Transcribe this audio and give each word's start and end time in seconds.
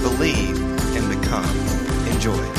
believe, 0.00 0.58
and 0.96 1.20
become. 1.20 1.44
Enjoy. 2.08 2.54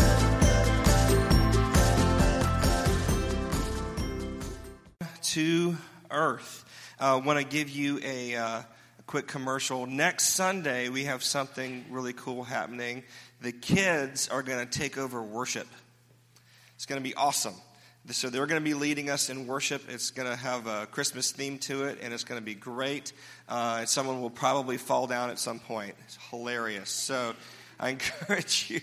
To 5.21 5.77
Earth. 6.11 6.65
I 6.99 7.11
uh, 7.11 7.19
want 7.19 7.39
to 7.39 7.45
give 7.45 7.69
you 7.69 7.99
a, 8.03 8.35
uh, 8.35 8.43
a 8.43 8.65
quick 9.05 9.27
commercial. 9.27 9.85
Next 9.85 10.29
Sunday, 10.33 10.89
we 10.89 11.05
have 11.05 11.23
something 11.23 11.85
really 11.89 12.13
cool 12.13 12.43
happening. 12.43 13.03
The 13.41 13.51
kids 13.51 14.27
are 14.27 14.43
going 14.43 14.67
to 14.67 14.79
take 14.79 14.97
over 14.97 15.21
worship. 15.21 15.67
It's 16.75 16.85
going 16.85 17.01
to 17.01 17.07
be 17.07 17.15
awesome. 17.15 17.53
So 18.11 18.29
they're 18.29 18.47
going 18.47 18.61
to 18.61 18.67
be 18.67 18.73
leading 18.73 19.09
us 19.09 19.29
in 19.29 19.45
worship. 19.45 19.83
It's 19.87 20.09
going 20.09 20.27
to 20.27 20.35
have 20.35 20.65
a 20.65 20.87
Christmas 20.87 21.31
theme 21.31 21.59
to 21.59 21.83
it, 21.83 21.99
and 22.01 22.13
it's 22.13 22.23
going 22.23 22.41
to 22.41 22.45
be 22.45 22.55
great. 22.55 23.13
Uh, 23.47 23.85
someone 23.85 24.19
will 24.21 24.31
probably 24.31 24.77
fall 24.77 25.05
down 25.05 25.29
at 25.29 25.37
some 25.37 25.59
point. 25.59 25.93
It's 26.05 26.17
hilarious. 26.29 26.89
So 26.89 27.35
I 27.79 27.89
encourage 27.91 28.71
you. 28.71 28.81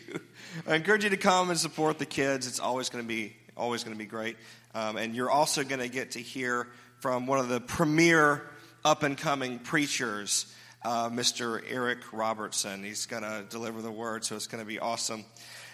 I 0.67 0.77
encourage 0.77 1.05
you 1.05 1.11
to 1.11 1.17
come 1.17 1.51
and 1.51 1.59
support 1.59 1.99
the 1.99 2.07
kids. 2.07 2.47
It's 2.47 2.61
always 2.61 2.89
going 2.89 3.05
to 3.05 3.09
be 3.09 3.35
always 3.57 3.85
going 3.85 3.95
to 3.95 3.99
be 3.99 4.09
great. 4.09 4.37
Um, 4.75 4.97
and 4.97 5.15
you're 5.15 5.31
also 5.31 5.65
going 5.65 5.81
to 5.81 5.89
get 5.89 6.13
to 6.13 6.21
hear 6.21 6.69
from 7.01 7.27
one 7.27 7.39
of 7.39 7.49
the 7.49 7.61
premier 7.61 8.43
up 8.85 9.03
and 9.03 9.17
coming 9.17 9.59
preachers, 9.59 10.53
uh, 10.85 11.09
Mr. 11.09 11.63
Eric 11.69 11.99
Robertson. 12.13 12.85
He's 12.85 13.07
going 13.07 13.23
to 13.23 13.45
deliver 13.49 13.83
the 13.83 13.91
word, 13.91 14.25
so 14.25 14.37
it's 14.37 14.47
going 14.47 14.63
to 14.63 14.69
be 14.69 14.79
awesome. 14.79 15.25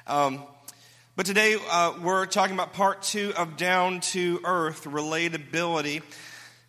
Um, 0.07 0.45
but 1.15 1.27
today 1.27 1.57
uh, 1.71 1.93
we're 2.03 2.25
talking 2.25 2.55
about 2.55 2.73
part 2.73 3.03
two 3.03 3.35
of 3.37 3.59
Down 3.59 4.01
to 4.01 4.41
Earth 4.45 4.85
relatability. 4.85 6.03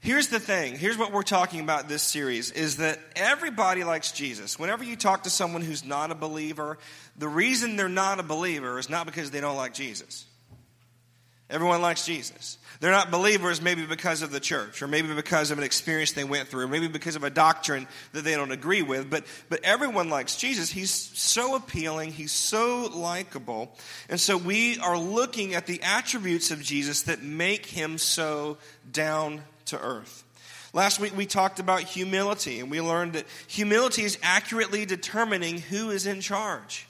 Here's 0.01 0.27
the 0.27 0.39
thing. 0.39 0.75
Here's 0.75 0.97
what 0.97 1.13
we're 1.13 1.23
talking 1.23 1.61
about 1.61 1.87
this 1.87 2.03
series 2.03 2.51
is 2.51 2.77
that 2.77 2.99
everybody 3.15 3.85
likes 3.85 4.11
Jesus. 4.11 4.59
Whenever 4.59 4.83
you 4.83 4.97
talk 4.97 5.23
to 5.23 5.29
someone 5.29 5.61
who's 5.61 5.85
not 5.85 6.11
a 6.11 6.15
believer, 6.15 6.77
the 7.17 7.29
reason 7.29 7.77
they're 7.77 7.87
not 7.87 8.19
a 8.19 8.23
believer 8.23 8.77
is 8.79 8.89
not 8.89 9.05
because 9.05 9.31
they 9.31 9.39
don't 9.39 9.55
like 9.55 9.73
Jesus. 9.73 10.25
Everyone 11.49 11.81
likes 11.81 12.05
Jesus. 12.05 12.57
They're 12.79 12.91
not 12.91 13.11
believers 13.11 13.61
maybe 13.61 13.85
because 13.85 14.21
of 14.21 14.31
the 14.31 14.39
church, 14.39 14.81
or 14.81 14.87
maybe 14.87 15.13
because 15.13 15.51
of 15.51 15.57
an 15.57 15.63
experience 15.63 16.13
they 16.13 16.23
went 16.23 16.49
through, 16.49 16.63
or 16.63 16.67
maybe 16.67 16.87
because 16.87 17.15
of 17.15 17.23
a 17.23 17.29
doctrine 17.29 17.87
that 18.13 18.23
they 18.23 18.35
don't 18.35 18.51
agree 18.51 18.81
with. 18.81 19.09
But, 19.09 19.25
but 19.49 19.63
everyone 19.63 20.09
likes 20.09 20.35
Jesus. 20.35 20.71
He's 20.71 20.91
so 20.91 21.55
appealing, 21.55 22.11
he's 22.11 22.31
so 22.31 22.89
likable. 22.93 23.75
And 24.09 24.19
so 24.19 24.37
we 24.37 24.79
are 24.79 24.97
looking 24.97 25.53
at 25.53 25.67
the 25.67 25.81
attributes 25.83 26.49
of 26.49 26.61
Jesus 26.61 27.03
that 27.03 27.21
make 27.21 27.65
him 27.65 27.97
so 27.97 28.57
down 28.91 29.43
to 29.65 29.79
earth. 29.79 30.23
Last 30.73 30.99
week 30.99 31.15
we 31.15 31.27
talked 31.27 31.59
about 31.59 31.81
humility, 31.81 32.59
and 32.59 32.71
we 32.71 32.81
learned 32.81 33.13
that 33.13 33.27
humility 33.47 34.03
is 34.03 34.17
accurately 34.23 34.85
determining 34.85 35.59
who 35.59 35.91
is 35.91 36.07
in 36.07 36.19
charge. 36.19 36.87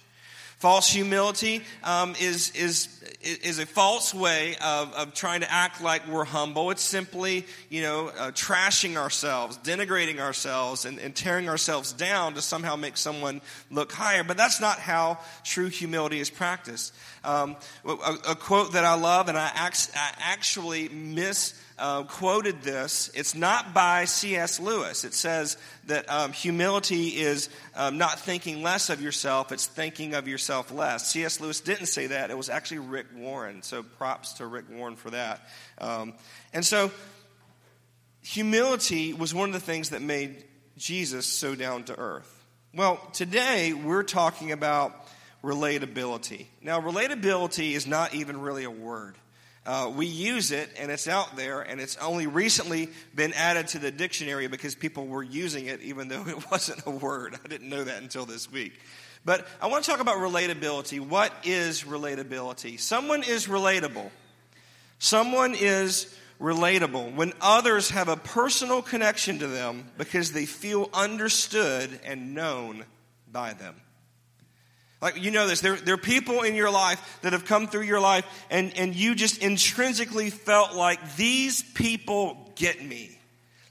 False 0.63 0.87
humility 0.87 1.61
um, 1.83 2.15
is, 2.21 2.51
is, 2.51 2.87
is 3.21 3.59
a 3.59 3.65
false 3.65 4.13
way 4.13 4.55
of, 4.63 4.93
of 4.93 5.13
trying 5.13 5.41
to 5.41 5.51
act 5.51 5.83
like 5.83 6.07
we're 6.07 6.23
humble. 6.23 6.71
It's 6.71 6.81
simply, 6.81 7.45
you 7.67 7.81
know, 7.81 8.07
uh, 8.07 8.31
trashing 8.31 8.95
ourselves, 8.95 9.57
denigrating 9.57 10.21
ourselves, 10.21 10.85
and, 10.85 10.99
and 10.99 11.13
tearing 11.13 11.49
ourselves 11.49 11.91
down 11.91 12.35
to 12.35 12.41
somehow 12.41 12.77
make 12.77 12.95
someone 12.95 13.41
look 13.69 13.91
higher. 13.91 14.23
But 14.23 14.37
that's 14.37 14.61
not 14.61 14.79
how 14.79 15.19
true 15.43 15.67
humility 15.67 16.21
is 16.21 16.29
practiced. 16.29 16.93
Um, 17.25 17.57
a, 17.83 17.91
a, 18.29 18.35
quote 18.35 18.71
that 18.71 18.85
I 18.85 18.95
love, 18.95 19.27
and 19.27 19.37
I, 19.37 19.51
act, 19.53 19.91
I 19.97 20.13
actually 20.17 20.87
miss 20.87 21.61
uh, 21.83 22.03
quoted 22.03 22.61
this. 22.61 23.11
It's 23.13 23.35
not 23.35 23.73
by 23.73 24.05
C.S. 24.05 24.57
Lewis. 24.61 25.03
It 25.03 25.13
says 25.13 25.57
that 25.87 26.09
um, 26.09 26.31
humility 26.31 27.09
is 27.09 27.49
um, 27.75 27.97
not 27.97 28.21
thinking 28.21 28.63
less 28.63 28.89
of 28.89 29.01
yourself, 29.01 29.51
it's 29.51 29.67
thinking 29.67 30.13
of 30.13 30.25
yourself 30.25 30.71
less. 30.71 31.11
C.S. 31.11 31.41
Lewis 31.41 31.59
didn't 31.59 31.87
say 31.87 32.07
that. 32.07 32.31
It 32.31 32.37
was 32.37 32.47
actually 32.47 32.79
Rick 32.79 33.07
Warren. 33.13 33.63
So 33.63 33.83
props 33.83 34.31
to 34.33 34.47
Rick 34.47 34.65
Warren 34.71 34.95
for 34.95 35.09
that. 35.09 35.45
Um, 35.77 36.13
and 36.53 36.65
so, 36.65 36.89
humility 38.21 39.11
was 39.11 39.33
one 39.33 39.49
of 39.49 39.53
the 39.53 39.59
things 39.59 39.89
that 39.89 40.01
made 40.01 40.45
Jesus 40.77 41.25
so 41.25 41.53
down 41.53 41.83
to 41.85 41.99
earth. 41.99 42.45
Well, 42.73 42.95
today 43.11 43.73
we're 43.73 44.03
talking 44.03 44.53
about 44.53 44.95
relatability. 45.43 46.45
Now, 46.61 46.79
relatability 46.79 47.73
is 47.73 47.85
not 47.85 48.15
even 48.15 48.39
really 48.39 48.63
a 48.63 48.71
word. 48.71 49.17
Uh, 49.65 49.91
we 49.95 50.05
use 50.05 50.51
it 50.51 50.69
and 50.77 50.91
it's 50.91 51.07
out 51.07 51.37
there 51.37 51.61
and 51.61 51.79
it's 51.79 51.95
only 51.97 52.27
recently 52.27 52.89
been 53.15 53.31
added 53.33 53.67
to 53.69 53.79
the 53.79 53.91
dictionary 53.91 54.47
because 54.47 54.75
people 54.75 55.07
were 55.07 55.23
using 55.23 55.67
it 55.67 55.81
even 55.81 56.09
though 56.09 56.23
it 56.27 56.51
wasn't 56.51 56.81
a 56.85 56.91
word. 56.91 57.35
I 57.43 57.47
didn't 57.47 57.69
know 57.69 57.83
that 57.83 58.01
until 58.01 58.25
this 58.25 58.51
week. 58.51 58.73
But 59.25 59.47
I 59.61 59.67
want 59.67 59.85
to 59.85 59.91
talk 59.91 60.01
about 60.01 60.17
relatability. 60.17 60.99
What 60.99 61.33
is 61.45 61.83
relatability? 61.83 62.77
Someone 62.77 63.23
is 63.23 63.47
relatable. 63.47 64.09
Someone 64.99 65.55
is 65.55 66.13
relatable 66.41 67.15
when 67.15 67.31
others 67.39 67.91
have 67.91 68.09
a 68.09 68.17
personal 68.17 68.81
connection 68.81 69.39
to 69.39 69.47
them 69.47 69.89
because 69.97 70.33
they 70.33 70.45
feel 70.45 70.89
understood 70.93 72.01
and 72.03 72.33
known 72.33 72.83
by 73.31 73.53
them. 73.53 73.75
Like, 75.03 75.21
you 75.21 75.31
know 75.31 75.47
this. 75.47 75.59
There, 75.59 75.75
there 75.75 75.95
are 75.95 75.97
people 75.97 76.43
in 76.43 76.55
your 76.55 76.71
life 76.71 77.19
that 77.23 77.33
have 77.33 77.43
come 77.43 77.67
through 77.67 77.81
your 77.81 77.99
life, 77.99 78.25
and, 78.49 78.75
and 78.77 78.95
you 78.95 79.15
just 79.15 79.43
intrinsically 79.43 80.29
felt 80.29 80.75
like 80.75 81.17
these 81.17 81.61
people 81.61 82.53
get 82.55 82.81
me. 82.81 83.19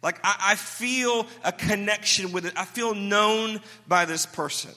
Like, 0.03 0.21
I, 0.23 0.37
I 0.49 0.55
feel 0.57 1.27
a 1.43 1.51
connection 1.51 2.33
with 2.33 2.45
it. 2.45 2.53
I 2.55 2.67
feel 2.67 2.95
known 2.95 3.63
by 3.89 4.05
this 4.05 4.27
person. 4.27 4.73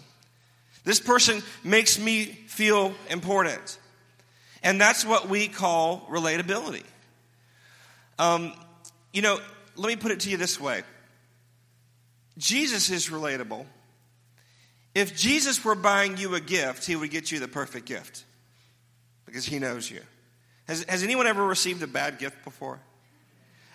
This 0.86 1.02
person 1.02 1.44
makes 1.66 2.00
me 2.00 2.24
feel 2.24 2.94
important. 3.10 3.78
And 4.64 4.80
that's 4.80 5.04
what 5.04 5.28
we 5.28 5.50
call 5.50 6.08
relatability. 6.10 6.86
Um, 8.18 8.54
you 9.12 9.22
know, 9.22 9.42
let 9.76 9.90
me 9.90 9.98
put 9.98 10.14
it 10.14 10.22
to 10.22 10.30
you 10.30 10.38
this 10.38 10.58
way 10.58 10.84
Jesus 12.38 12.90
is 12.90 13.10
relatable 13.10 13.66
if 14.96 15.16
Jesus 15.16 15.64
were 15.64 15.76
buying 15.76 16.16
you 16.16 16.34
a 16.36 16.40
gift, 16.40 16.86
he 16.86 16.96
would 16.96 17.12
get 17.12 17.32
you 17.32 17.40
the 17.40 17.50
perfect 17.50 17.86
gift 17.86 18.24
because 19.26 19.46
he 19.46 19.60
knows 19.60 19.92
you. 19.92 20.00
Has, 20.68 20.84
has 20.86 21.04
anyone 21.04 21.28
ever 21.28 21.46
received 21.46 21.84
a 21.84 21.88
bad 21.88 22.18
gift 22.18 22.44
before? 22.46 22.80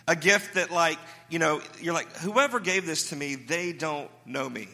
A 0.08 0.16
gift 0.16 0.54
that, 0.54 0.70
like, 0.70 0.98
you 1.28 1.38
know, 1.38 1.60
you're 1.80 1.94
like, 1.94 2.10
whoever 2.16 2.58
gave 2.58 2.86
this 2.86 3.10
to 3.10 3.16
me, 3.16 3.34
they 3.34 3.72
don't 3.72 4.10
know 4.24 4.48
me. 4.48 4.68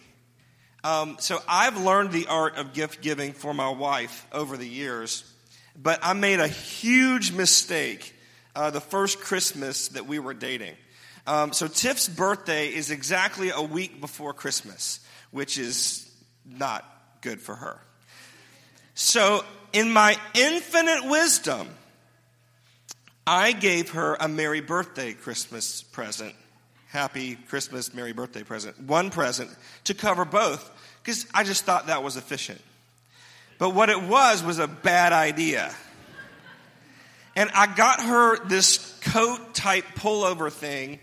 Um, 0.84 1.16
so 1.18 1.42
I've 1.48 1.82
learned 1.82 2.12
the 2.12 2.28
art 2.28 2.56
of 2.56 2.72
gift 2.72 3.02
giving 3.02 3.32
for 3.32 3.52
my 3.52 3.68
wife 3.68 4.24
over 4.30 4.56
the 4.56 4.68
years, 4.68 5.30
but 5.76 5.98
I 6.00 6.12
made 6.12 6.38
a 6.38 6.46
huge 6.46 7.32
mistake 7.32 8.14
uh, 8.54 8.70
the 8.70 8.80
first 8.80 9.20
Christmas 9.20 9.88
that 9.88 10.06
we 10.06 10.20
were 10.20 10.32
dating. 10.32 10.74
Um, 11.26 11.52
so 11.52 11.66
Tiff's 11.66 12.08
birthday 12.08 12.68
is 12.68 12.92
exactly 12.92 13.50
a 13.50 13.60
week 13.60 14.00
before 14.00 14.32
Christmas, 14.32 15.00
which 15.32 15.58
is 15.58 16.05
not 16.48 16.84
good 17.20 17.40
for 17.40 17.54
her. 17.54 17.80
So, 18.94 19.44
in 19.72 19.90
my 19.92 20.16
infinite 20.34 21.04
wisdom, 21.08 21.68
I 23.26 23.52
gave 23.52 23.90
her 23.90 24.16
a 24.18 24.28
Merry 24.28 24.60
Birthday 24.60 25.12
Christmas 25.12 25.82
present. 25.82 26.34
Happy 26.88 27.34
Christmas, 27.34 27.92
Merry 27.92 28.12
Birthday 28.12 28.42
present. 28.42 28.80
One 28.80 29.10
present 29.10 29.50
to 29.84 29.94
cover 29.94 30.24
both, 30.24 30.70
because 31.02 31.26
I 31.34 31.44
just 31.44 31.64
thought 31.64 31.88
that 31.88 32.02
was 32.02 32.16
efficient. 32.16 32.60
But 33.58 33.70
what 33.70 33.90
it 33.90 34.00
was 34.00 34.42
was 34.42 34.58
a 34.58 34.68
bad 34.68 35.12
idea. 35.12 35.74
And 37.34 37.50
I 37.54 37.66
got 37.66 38.00
her 38.00 38.46
this 38.46 38.98
coat 39.02 39.54
type 39.54 39.84
pullover 39.96 40.50
thing 40.50 41.00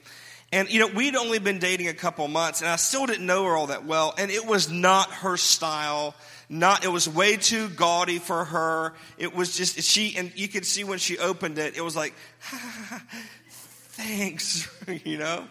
and, 0.54 0.72
you 0.72 0.80
know, 0.80 0.88
we'd 0.88 1.16
only 1.16 1.40
been 1.40 1.58
dating 1.58 1.88
a 1.88 1.96
couple 1.96 2.28
months 2.28 2.62
and 2.62 2.70
I 2.70 2.76
still 2.76 3.08
didn't 3.08 3.26
know 3.26 3.44
her 3.46 3.56
all 3.56 3.68
that 3.68 3.86
well. 3.86 4.14
And 4.20 4.30
it 4.30 4.46
was 4.46 4.70
not 4.70 5.10
her 5.10 5.36
style. 5.36 6.14
Not, 6.48 6.86
it 6.86 6.90
was 6.90 7.10
way 7.10 7.38
too 7.38 7.70
gaudy 7.70 8.20
for 8.20 8.46
her. 8.46 8.94
It 9.18 9.36
was 9.36 9.58
just, 9.58 9.82
she, 9.82 10.16
and 10.16 10.32
you 10.36 10.48
could 10.48 10.64
see 10.64 10.84
when 10.84 11.00
she 11.00 11.18
opened 11.18 11.58
it, 11.58 11.76
it 11.76 11.82
was 11.82 11.96
like, 11.96 12.14
thanks, 13.50 14.70
you 15.04 15.18
know? 15.18 15.48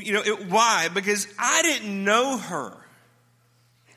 You 0.00 0.14
know, 0.14 0.22
it, 0.22 0.48
why? 0.48 0.88
Because 0.88 1.28
I 1.38 1.60
didn't 1.60 2.04
know 2.04 2.38
her. 2.38 2.74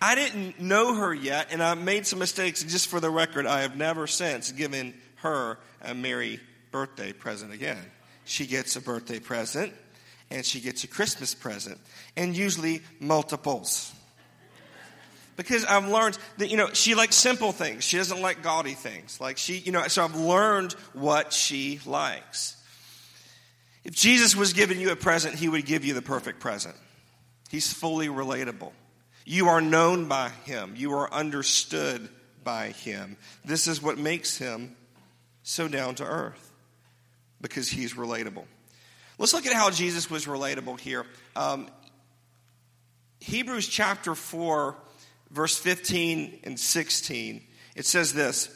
I 0.02 0.16
didn't 0.16 0.60
know 0.60 0.96
her 0.96 1.14
yet, 1.14 1.48
and 1.52 1.64
I 1.64 1.76
made 1.76 2.06
some 2.06 2.20
mistakes. 2.20 2.62
Just 2.62 2.88
for 2.88 3.00
the 3.00 3.10
record, 3.10 3.46
I 3.46 3.62
have 3.62 3.78
never 3.78 4.06
since 4.06 4.52
given 4.52 4.94
her 5.18 5.58
a 5.82 5.96
Merry 5.96 6.42
birthday 6.72 7.14
present 7.14 7.54
again. 7.54 7.80
She 8.28 8.46
gets 8.46 8.76
a 8.76 8.82
birthday 8.82 9.20
present, 9.20 9.74
and 10.30 10.46
she 10.46 10.60
gets 10.60 10.84
a 10.84 10.88
Christmas 10.88 11.34
present, 11.34 11.80
and 12.18 12.36
usually 12.36 12.82
multiples. 13.00 13.94
Because 15.38 15.64
I've 15.64 15.88
learned 15.88 16.18
that, 16.38 16.50
you 16.50 16.58
know, 16.58 16.70
she 16.74 16.94
likes 16.94 17.16
simple 17.16 17.54
things. 17.54 17.86
She 17.86 17.96
doesn't 17.96 18.22
like 18.22 18.44
gaudy 18.44 18.74
things. 18.74 19.22
Like 19.22 19.38
she, 19.38 19.60
you 19.60 19.72
know, 19.72 19.88
so 19.88 20.04
I've 20.04 20.16
learned 20.16 20.74
what 20.94 21.32
she 21.32 21.80
likes. 21.86 22.62
If 23.86 23.94
Jesus 23.94 24.36
was 24.36 24.52
giving 24.52 24.82
you 24.82 24.92
a 24.92 24.98
present, 24.98 25.36
he 25.36 25.48
would 25.48 25.66
give 25.66 25.86
you 25.86 25.94
the 25.94 26.02
perfect 26.02 26.42
present. 26.42 26.76
He's 27.50 27.72
fully 27.72 28.08
relatable. 28.08 28.74
You 29.26 29.48
are 29.48 29.62
known 29.62 30.10
by 30.10 30.30
him, 30.46 30.74
you 30.76 30.94
are 30.94 31.14
understood 31.14 32.10
by 32.44 32.70
him. 32.70 33.16
This 33.46 33.68
is 33.68 33.82
what 33.82 33.98
makes 33.98 34.38
him 34.38 34.76
so 35.44 35.70
down 35.70 35.96
to 35.96 36.04
earth 36.04 36.47
because 37.42 37.70
he's 37.70 37.94
relatable. 37.94 38.46
Let's 39.18 39.34
look 39.34 39.46
at 39.46 39.54
how 39.54 39.70
Jesus 39.70 40.10
was 40.10 40.26
relatable 40.26 40.80
here. 40.80 41.06
Um, 41.36 41.70
Hebrews 43.20 43.68
chapter 43.68 44.14
4, 44.14 44.76
verse 45.32 45.58
15 45.58 46.40
and 46.44 46.60
16, 46.60 47.42
it 47.76 47.86
says 47.86 48.14
this 48.14 48.50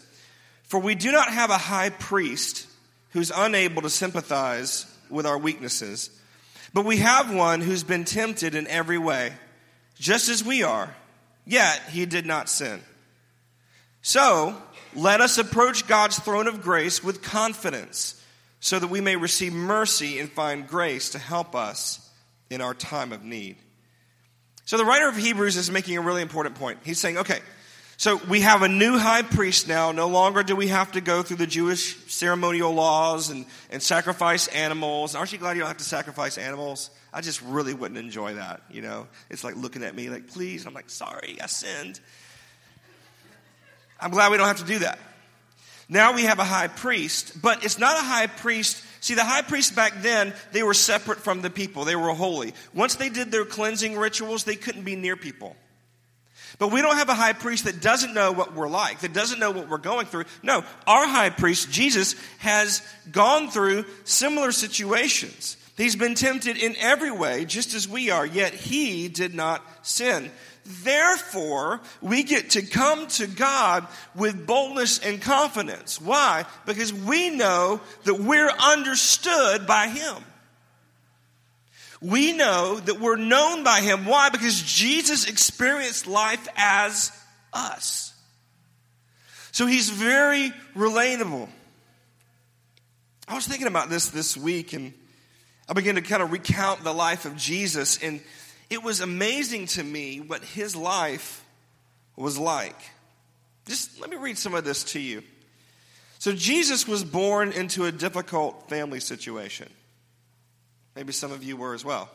For 0.63 0.79
we 0.79 0.95
do 0.95 1.11
not 1.11 1.29
have 1.29 1.49
a 1.49 1.57
high 1.57 1.89
priest 1.89 2.67
who's 3.09 3.31
unable 3.35 3.81
to 3.81 3.89
sympathize 3.89 4.85
with 5.09 5.25
our 5.25 5.37
weaknesses, 5.37 6.09
but 6.73 6.85
we 6.85 6.97
have 6.97 7.33
one 7.33 7.61
who's 7.61 7.83
been 7.83 8.05
tempted 8.05 8.55
in 8.55 8.67
every 8.67 8.97
way 8.97 9.33
just 9.95 10.29
as 10.29 10.43
we 10.43 10.63
are, 10.63 10.95
yet 11.45 11.81
he 11.89 12.05
did 12.05 12.25
not 12.25 12.49
sin. 12.49 12.81
So, 14.01 14.55
let 14.95 15.21
us 15.21 15.37
approach 15.37 15.87
God's 15.87 16.17
throne 16.17 16.47
of 16.47 16.61
grace 16.61 17.03
with 17.03 17.21
confidence 17.21 18.20
so 18.61 18.79
that 18.79 18.87
we 18.87 19.01
may 19.01 19.17
receive 19.17 19.51
mercy 19.51 20.19
and 20.19 20.31
find 20.31 20.67
grace 20.67 21.09
to 21.09 21.19
help 21.19 21.55
us 21.55 22.09
in 22.49 22.61
our 22.61 22.73
time 22.73 23.11
of 23.11 23.23
need. 23.23 23.57
So, 24.65 24.77
the 24.77 24.85
writer 24.85 25.09
of 25.09 25.17
Hebrews 25.17 25.57
is 25.57 25.69
making 25.69 25.97
a 25.97 26.01
really 26.01 26.21
important 26.21 26.55
point. 26.55 26.79
He's 26.85 26.99
saying, 26.99 27.17
okay, 27.17 27.39
so 27.97 28.21
we 28.29 28.41
have 28.41 28.61
a 28.61 28.67
new 28.67 28.97
high 28.97 29.23
priest 29.23 29.67
now. 29.67 29.91
No 29.91 30.07
longer 30.07 30.43
do 30.43 30.55
we 30.55 30.67
have 30.67 30.91
to 30.93 31.01
go 31.01 31.23
through 31.23 31.37
the 31.37 31.47
Jewish 31.47 31.97
ceremonial 32.07 32.71
laws 32.71 33.29
and, 33.29 33.45
and 33.71 33.81
sacrifice 33.81 34.47
animals. 34.47 35.15
Aren't 35.15 35.33
you 35.33 35.37
glad 35.39 35.55
you 35.55 35.59
don't 35.59 35.67
have 35.67 35.77
to 35.77 35.83
sacrifice 35.83 36.37
animals? 36.37 36.91
I 37.13 37.21
just 37.21 37.41
really 37.41 37.73
wouldn't 37.73 37.99
enjoy 37.99 38.35
that, 38.35 38.61
you 38.69 38.81
know? 38.81 39.07
It's 39.29 39.43
like 39.43 39.55
looking 39.55 39.83
at 39.83 39.95
me 39.95 40.09
like, 40.09 40.27
please. 40.27 40.65
I'm 40.65 40.73
like, 40.73 40.89
sorry, 40.89 41.37
I 41.41 41.47
sinned. 41.47 41.99
I'm 43.99 44.11
glad 44.11 44.31
we 44.31 44.37
don't 44.37 44.47
have 44.47 44.59
to 44.59 44.65
do 44.65 44.79
that. 44.79 44.97
Now 45.91 46.13
we 46.13 46.23
have 46.23 46.39
a 46.39 46.45
high 46.45 46.69
priest, 46.69 47.41
but 47.41 47.65
it's 47.65 47.77
not 47.77 47.97
a 47.97 48.01
high 48.01 48.27
priest. 48.27 48.81
See, 49.01 49.13
the 49.13 49.25
high 49.25 49.41
priests 49.41 49.75
back 49.75 50.01
then, 50.01 50.33
they 50.53 50.63
were 50.63 50.73
separate 50.73 51.19
from 51.19 51.41
the 51.41 51.49
people. 51.49 51.83
They 51.83 51.97
were 51.97 52.13
holy. 52.13 52.53
Once 52.73 52.95
they 52.95 53.09
did 53.09 53.29
their 53.29 53.43
cleansing 53.43 53.97
rituals, 53.97 54.45
they 54.45 54.55
couldn't 54.55 54.83
be 54.83 54.95
near 54.95 55.17
people. 55.17 55.53
But 56.59 56.71
we 56.71 56.81
don't 56.81 56.95
have 56.95 57.09
a 57.09 57.13
high 57.13 57.33
priest 57.33 57.65
that 57.65 57.81
doesn't 57.81 58.13
know 58.13 58.31
what 58.31 58.53
we're 58.53 58.69
like, 58.69 59.01
that 59.01 59.11
doesn't 59.11 59.39
know 59.39 59.51
what 59.51 59.67
we're 59.67 59.79
going 59.79 60.05
through. 60.05 60.23
No, 60.41 60.63
our 60.87 61.05
high 61.05 61.29
priest, 61.29 61.69
Jesus, 61.71 62.15
has 62.37 62.81
gone 63.11 63.49
through 63.49 63.83
similar 64.05 64.53
situations. 64.53 65.57
He's 65.75 65.97
been 65.97 66.15
tempted 66.15 66.55
in 66.55 66.77
every 66.77 67.11
way, 67.11 67.43
just 67.43 67.73
as 67.73 67.89
we 67.89 68.11
are, 68.11 68.25
yet 68.25 68.53
he 68.53 69.09
did 69.09 69.35
not 69.35 69.61
sin. 69.81 70.31
Therefore, 70.65 71.81
we 72.01 72.23
get 72.23 72.51
to 72.51 72.61
come 72.61 73.07
to 73.07 73.27
God 73.27 73.87
with 74.15 74.45
boldness 74.45 74.99
and 74.99 75.21
confidence. 75.21 75.99
Why? 75.99 76.45
Because 76.65 76.93
we 76.93 77.29
know 77.29 77.81
that 78.03 78.19
we're 78.19 78.49
understood 78.49 79.65
by 79.65 79.87
Him. 79.87 80.15
We 81.99 82.33
know 82.33 82.79
that 82.79 82.99
we're 82.99 83.15
known 83.15 83.63
by 83.63 83.81
Him. 83.81 84.05
Why? 84.05 84.29
Because 84.29 84.61
Jesus 84.61 85.27
experienced 85.27 86.07
life 86.07 86.47
as 86.55 87.11
us. 87.53 88.13
So 89.51 89.65
He's 89.65 89.89
very 89.89 90.51
relatable. 90.75 91.49
I 93.27 93.35
was 93.35 93.47
thinking 93.47 93.67
about 93.67 93.89
this 93.89 94.09
this 94.09 94.37
week 94.37 94.73
and 94.73 94.93
I 95.71 95.73
began 95.73 95.95
to 95.95 96.01
kind 96.01 96.21
of 96.21 96.33
recount 96.33 96.83
the 96.83 96.91
life 96.91 97.23
of 97.23 97.37
Jesus, 97.37 97.97
and 98.03 98.19
it 98.71 98.81
was 98.81 99.01
amazing 99.01 99.67
to 99.67 99.83
me 99.83 100.21
what 100.21 100.43
his 100.43 100.77
life 100.77 101.45
was 102.15 102.37
like. 102.39 102.77
Just 103.67 103.99
let 103.99 104.09
me 104.09 104.15
read 104.15 104.37
some 104.37 104.55
of 104.55 104.63
this 104.63 104.85
to 104.85 104.99
you. 104.99 105.23
So, 106.19 106.31
Jesus 106.31 106.87
was 106.87 107.03
born 107.03 107.51
into 107.51 107.85
a 107.85 107.91
difficult 107.91 108.69
family 108.69 109.01
situation. 109.01 109.69
Maybe 110.95 111.11
some 111.11 111.33
of 111.33 111.43
you 111.43 111.57
were 111.57 111.73
as 111.73 111.83
well. 111.83 112.09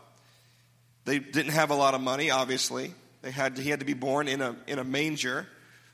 They 1.05 1.19
didn't 1.19 1.53
have 1.53 1.71
a 1.71 1.75
lot 1.75 1.95
of 1.95 2.01
money, 2.01 2.31
obviously. 2.31 2.95
They 3.21 3.31
had 3.31 3.57
to, 3.57 3.63
he 3.63 3.69
had 3.69 3.81
to 3.81 3.87
be 3.87 3.95
born 3.95 4.27
in 4.27 4.41
a, 4.41 4.57
in 4.67 4.79
a 4.79 4.85
manger. 4.85 5.47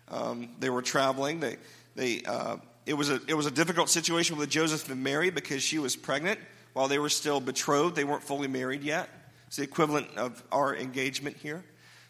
Um, 0.08 0.50
they 0.60 0.70
were 0.70 0.82
traveling. 0.82 1.40
They, 1.40 1.56
they, 1.96 2.22
uh, 2.22 2.58
it, 2.86 2.94
was 2.94 3.10
a, 3.10 3.20
it 3.26 3.34
was 3.34 3.46
a 3.46 3.50
difficult 3.50 3.88
situation 3.88 4.36
with 4.36 4.48
Joseph 4.48 4.88
and 4.90 5.02
Mary 5.02 5.30
because 5.30 5.62
she 5.62 5.80
was 5.80 5.96
pregnant 5.96 6.38
while 6.72 6.86
they 6.86 7.00
were 7.00 7.08
still 7.08 7.40
betrothed. 7.40 7.96
They 7.96 8.04
weren't 8.04 8.22
fully 8.22 8.48
married 8.48 8.84
yet. 8.84 9.08
It's 9.52 9.58
the 9.58 9.64
equivalent 9.64 10.06
of 10.16 10.42
our 10.50 10.74
engagement 10.74 11.36
here. 11.36 11.62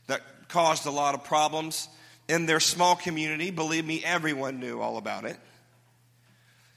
That 0.06 0.20
caused 0.46 0.86
a 0.86 0.92
lot 0.92 1.16
of 1.16 1.24
problems 1.24 1.88
in 2.28 2.46
their 2.46 2.60
small 2.60 2.94
community. 2.94 3.50
Believe 3.50 3.84
me, 3.84 4.00
everyone 4.04 4.60
knew 4.60 4.80
all 4.80 4.96
about 4.96 5.24
it. 5.24 5.36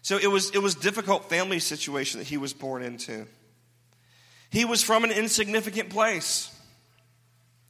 So 0.02 0.18
it 0.18 0.26
was, 0.26 0.50
it 0.56 0.58
was 0.58 0.74
difficult 0.74 1.30
family 1.30 1.60
situation 1.60 2.18
that 2.18 2.26
he 2.26 2.38
was 2.38 2.52
born 2.52 2.82
into. 2.82 3.28
He 4.50 4.66
was 4.66 4.82
from 4.82 5.04
an 5.04 5.12
insignificant 5.12 5.92
place. 5.92 6.52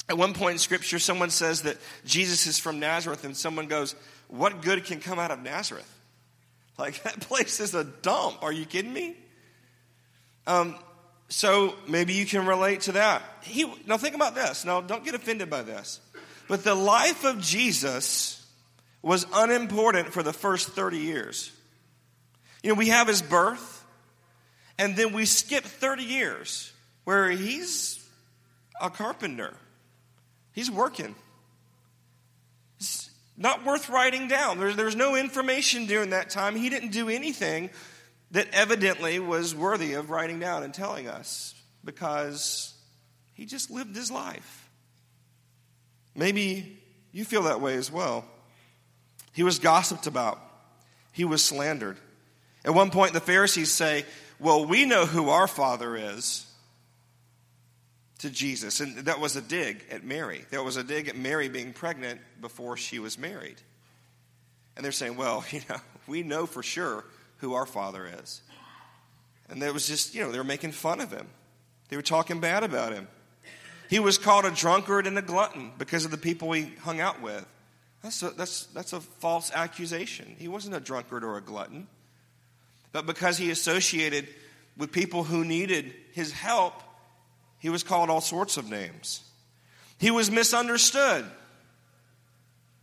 At 0.08 0.18
one 0.18 0.34
point 0.34 0.54
in 0.54 0.60
Scripture, 0.60 0.98
someone 0.98 1.32
says 1.32 1.64
that 1.64 1.76
Jesus 2.06 2.48
is 2.48 2.58
from 2.60 2.80
Nazareth, 2.80 3.26
and 3.26 3.36
someone 3.36 3.68
goes, 3.68 3.94
What 4.30 4.62
good 4.62 4.86
can 4.86 5.02
come 5.02 5.20
out 5.20 5.32
of 5.32 5.44
Nazareth? 5.44 6.00
Like, 6.78 7.04
that 7.04 7.20
place 7.20 7.60
is 7.60 7.76
a 7.76 7.84
dump. 7.84 8.42
Are 8.42 8.54
you 8.54 8.66
kidding 8.66 8.94
me? 8.94 9.18
Um, 10.48 10.76
so 11.28 11.76
maybe 11.88 12.14
you 12.14 12.26
can 12.26 12.46
relate 12.46 12.82
to 12.82 12.94
that. 12.94 13.24
He, 13.42 13.66
now, 13.88 13.98
think 13.98 14.16
about 14.16 14.36
this. 14.36 14.66
Now, 14.66 14.82
don't 14.82 15.04
get 15.04 15.16
offended 15.16 15.50
by 15.50 15.64
this. 15.64 16.00
But 16.48 16.64
the 16.64 16.76
life 16.76 17.24
of 17.24 17.42
Jesus 17.42 18.46
was 19.02 19.26
unimportant 19.34 20.14
for 20.14 20.24
the 20.24 20.34
first 20.34 20.70
30 20.70 20.98
years. 20.98 21.52
You 22.62 22.70
know, 22.70 22.76
we 22.76 22.90
have 22.90 23.08
his 23.08 23.22
birth, 23.22 23.86
and 24.78 24.96
then 24.96 25.14
we 25.14 25.26
skip 25.26 25.64
30 25.64 26.04
years 26.04 26.72
where 27.04 27.30
he's 27.30 28.04
a 28.82 28.90
carpenter. 28.90 29.54
He's 30.54 30.70
working. 30.70 31.16
It's 32.80 33.10
not 33.38 33.66
worth 33.66 33.90
writing 33.90 34.28
down. 34.28 34.60
There's, 34.60 34.76
there's 34.76 34.96
no 34.96 35.16
information 35.16 35.86
during 35.86 36.12
that 36.12 36.30
time. 36.30 36.56
He 36.56 36.70
didn't 36.70 36.92
do 36.92 37.10
anything 37.10 37.70
that 38.32 38.48
evidently 38.54 39.20
was 39.20 39.56
worthy 39.56 39.94
of 39.94 40.10
writing 40.10 40.40
down 40.40 40.64
and 40.64 40.74
telling 40.74 41.08
us 41.08 41.54
because 41.84 42.74
he 43.34 43.46
just 43.46 43.70
lived 43.70 43.96
his 43.96 44.12
life. 44.12 44.70
Maybe 46.16 46.80
you 47.12 47.26
feel 47.26 47.44
that 47.44 47.62
way 47.62 47.76
as 47.76 47.92
well. 47.92 48.26
He 49.34 49.44
was 49.44 49.60
gossiped 49.60 50.08
about, 50.08 50.40
he 51.12 51.26
was 51.26 51.44
slandered. 51.44 51.98
At 52.64 52.74
one 52.74 52.90
point, 52.90 53.14
the 53.14 53.20
Pharisees 53.20 53.72
say, 53.72 54.06
Well, 54.40 54.66
we 54.66 54.86
know 54.86 55.06
who 55.06 55.30
our 55.30 55.48
father 55.48 55.96
is 55.96 56.46
to 58.20 58.30
Jesus. 58.30 58.80
And 58.80 58.98
that 59.00 59.20
was 59.20 59.36
a 59.36 59.42
dig 59.42 59.84
at 59.92 60.04
Mary. 60.04 60.46
That 60.52 60.64
was 60.64 60.78
a 60.78 60.84
dig 60.84 61.08
at 61.08 61.18
Mary 61.18 61.50
being 61.50 61.74
pregnant 61.74 62.22
before 62.42 62.76
she 62.78 62.98
was 62.98 63.20
married. 63.20 63.58
And 64.76 64.84
they're 64.84 64.92
saying, 64.92 65.18
Well, 65.18 65.46
you 65.52 65.62
know, 65.70 65.78
we 66.08 66.24
know 66.24 66.46
for 66.46 66.64
sure 66.64 67.04
who 67.46 67.54
our 67.54 67.68
Father 67.68 68.10
is. 68.24 68.42
And 69.50 69.62
that 69.62 69.72
was 69.72 69.88
just, 69.88 70.16
you 70.16 70.24
know, 70.24 70.32
they 70.32 70.40
were 70.40 70.44
making 70.44 70.72
fun 70.72 71.00
of 71.00 71.12
him. 71.12 71.28
They 71.90 71.96
were 71.96 72.02
talking 72.02 72.40
bad 72.40 72.64
about 72.64 72.92
him. 72.92 73.08
He 73.88 74.00
was 74.00 74.18
called 74.18 74.46
a 74.46 74.52
drunkard 74.52 75.06
and 75.06 75.16
a 75.20 75.22
glutton 75.22 75.72
because 75.78 76.06
of 76.06 76.12
the 76.12 76.18
people 76.18 76.52
he 76.52 76.74
hung 76.82 77.00
out 77.00 77.22
with. 77.22 77.46
That's 78.02 78.24
a, 78.24 78.32
that's, 78.32 78.66
that's 78.68 78.94
a 78.94 79.00
false 79.00 79.52
accusation. 79.54 80.36
He 80.40 80.48
wasn't 80.48 80.76
a 80.76 80.80
drunkard 80.80 81.24
or 81.24 81.38
a 81.38 81.42
glutton. 81.42 81.86
But 82.92 83.06
because 83.06 83.38
he 83.38 83.52
associated 83.52 84.28
with 84.76 84.92
people 84.92 85.24
who 85.24 85.46
needed 85.46 85.94
his 86.14 86.32
help, 86.32 86.74
he 87.60 87.70
was 87.70 87.84
called 87.84 88.10
all 88.10 88.22
sorts 88.22 88.58
of 88.58 88.68
names. 88.68 89.24
He 90.00 90.10
was 90.10 90.32
misunderstood. 90.32 91.26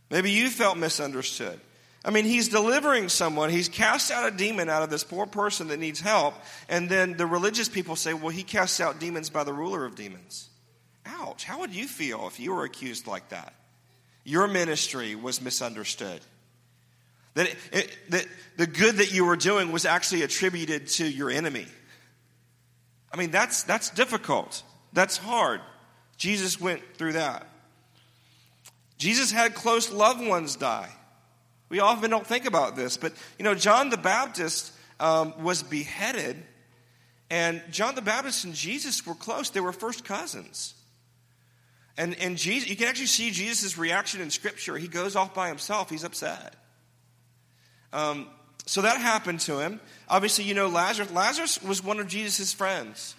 Maybe 0.09 0.31
you 0.31 0.49
felt 0.49 0.77
misunderstood. 0.77 1.59
I 2.05 2.11
mean, 2.11 2.25
he's 2.25 2.49
delivering 2.49 3.07
someone. 3.09 3.49
He's 3.49 3.69
cast 3.69 4.11
out 4.11 4.27
a 4.27 4.35
demon 4.35 4.69
out 4.69 4.83
of 4.83 4.89
this 4.89 5.03
poor 5.03 5.25
person 5.25 5.69
that 5.69 5.79
needs 5.79 6.01
help. 6.01 6.35
And 6.67 6.89
then 6.89 7.15
the 7.15 7.25
religious 7.25 7.69
people 7.69 7.95
say, 7.95 8.13
well, 8.13 8.29
he 8.29 8.43
casts 8.43 8.81
out 8.81 8.99
demons 8.99 9.29
by 9.29 9.43
the 9.43 9.53
ruler 9.53 9.85
of 9.85 9.95
demons. 9.95 10.49
Ouch. 11.05 11.45
How 11.45 11.59
would 11.61 11.73
you 11.73 11.87
feel 11.87 12.27
if 12.27 12.39
you 12.39 12.53
were 12.53 12.65
accused 12.65 13.07
like 13.07 13.29
that? 13.29 13.53
your 14.23 14.47
ministry 14.47 15.15
was 15.15 15.41
misunderstood. 15.41 16.21
That, 17.35 17.53
it, 17.71 17.97
that 18.09 18.25
the 18.57 18.67
good 18.67 18.97
that 18.97 19.11
you 19.11 19.25
were 19.25 19.35
doing 19.35 19.71
was 19.71 19.85
actually 19.85 20.21
attributed 20.21 20.87
to 20.87 21.05
your 21.05 21.29
enemy. 21.29 21.65
I 23.11 23.17
mean, 23.17 23.31
that's, 23.31 23.63
that's 23.63 23.89
difficult. 23.89 24.63
That's 24.93 25.17
hard. 25.17 25.61
Jesus 26.17 26.61
went 26.61 26.81
through 26.95 27.13
that. 27.13 27.47
Jesus 28.97 29.31
had 29.31 29.55
close 29.55 29.91
loved 29.91 30.25
ones 30.25 30.55
die. 30.55 30.89
We 31.73 31.79
often 31.79 32.11
don't 32.11 32.27
think 32.27 32.45
about 32.45 32.75
this, 32.75 32.97
but 32.97 33.13
you 33.39 33.43
know, 33.43 33.55
John 33.55 33.89
the 33.89 33.97
Baptist 33.97 34.71
um, 34.99 35.33
was 35.41 35.63
beheaded, 35.63 36.37
and 37.31 37.63
John 37.71 37.95
the 37.95 38.01
Baptist 38.03 38.45
and 38.45 38.53
Jesus 38.53 39.07
were 39.07 39.15
close. 39.15 39.49
They 39.49 39.59
were 39.59 39.73
first 39.73 40.05
cousins. 40.05 40.75
And, 41.97 42.15
and 42.19 42.37
Jesus, 42.37 42.69
you 42.69 42.75
can 42.75 42.89
actually 42.89 43.07
see 43.07 43.31
Jesus' 43.31 43.75
reaction 43.75 44.21
in 44.21 44.29
Scripture. 44.29 44.77
He 44.77 44.87
goes 44.87 45.15
off 45.15 45.33
by 45.33 45.47
himself, 45.47 45.89
he's 45.89 46.03
upset. 46.03 46.53
Um, 47.91 48.27
so 48.67 48.83
that 48.83 49.01
happened 49.01 49.39
to 49.39 49.57
him. 49.57 49.81
Obviously, 50.07 50.43
you 50.43 50.53
know 50.53 50.67
Lazarus. 50.67 51.09
Lazarus 51.09 51.59
was 51.63 51.83
one 51.83 51.99
of 51.99 52.07
Jesus' 52.07 52.53
friends. 52.53 53.15